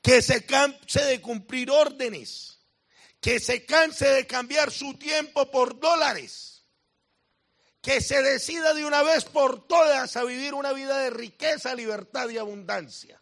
Que 0.00 0.22
se 0.22 0.46
canse 0.46 1.04
de 1.04 1.20
cumplir 1.20 1.70
órdenes. 1.70 2.60
Que 3.20 3.38
se 3.38 3.66
canse 3.66 4.08
de 4.08 4.26
cambiar 4.26 4.70
su 4.70 4.94
tiempo 4.94 5.50
por 5.50 5.78
dólares. 5.78 6.64
Que 7.82 8.00
se 8.00 8.22
decida 8.22 8.72
de 8.72 8.86
una 8.86 9.02
vez 9.02 9.24
por 9.26 9.66
todas 9.66 10.16
a 10.16 10.24
vivir 10.24 10.54
una 10.54 10.72
vida 10.72 10.98
de 10.98 11.10
riqueza, 11.10 11.74
libertad 11.74 12.28
y 12.30 12.38
abundancia. 12.38 13.21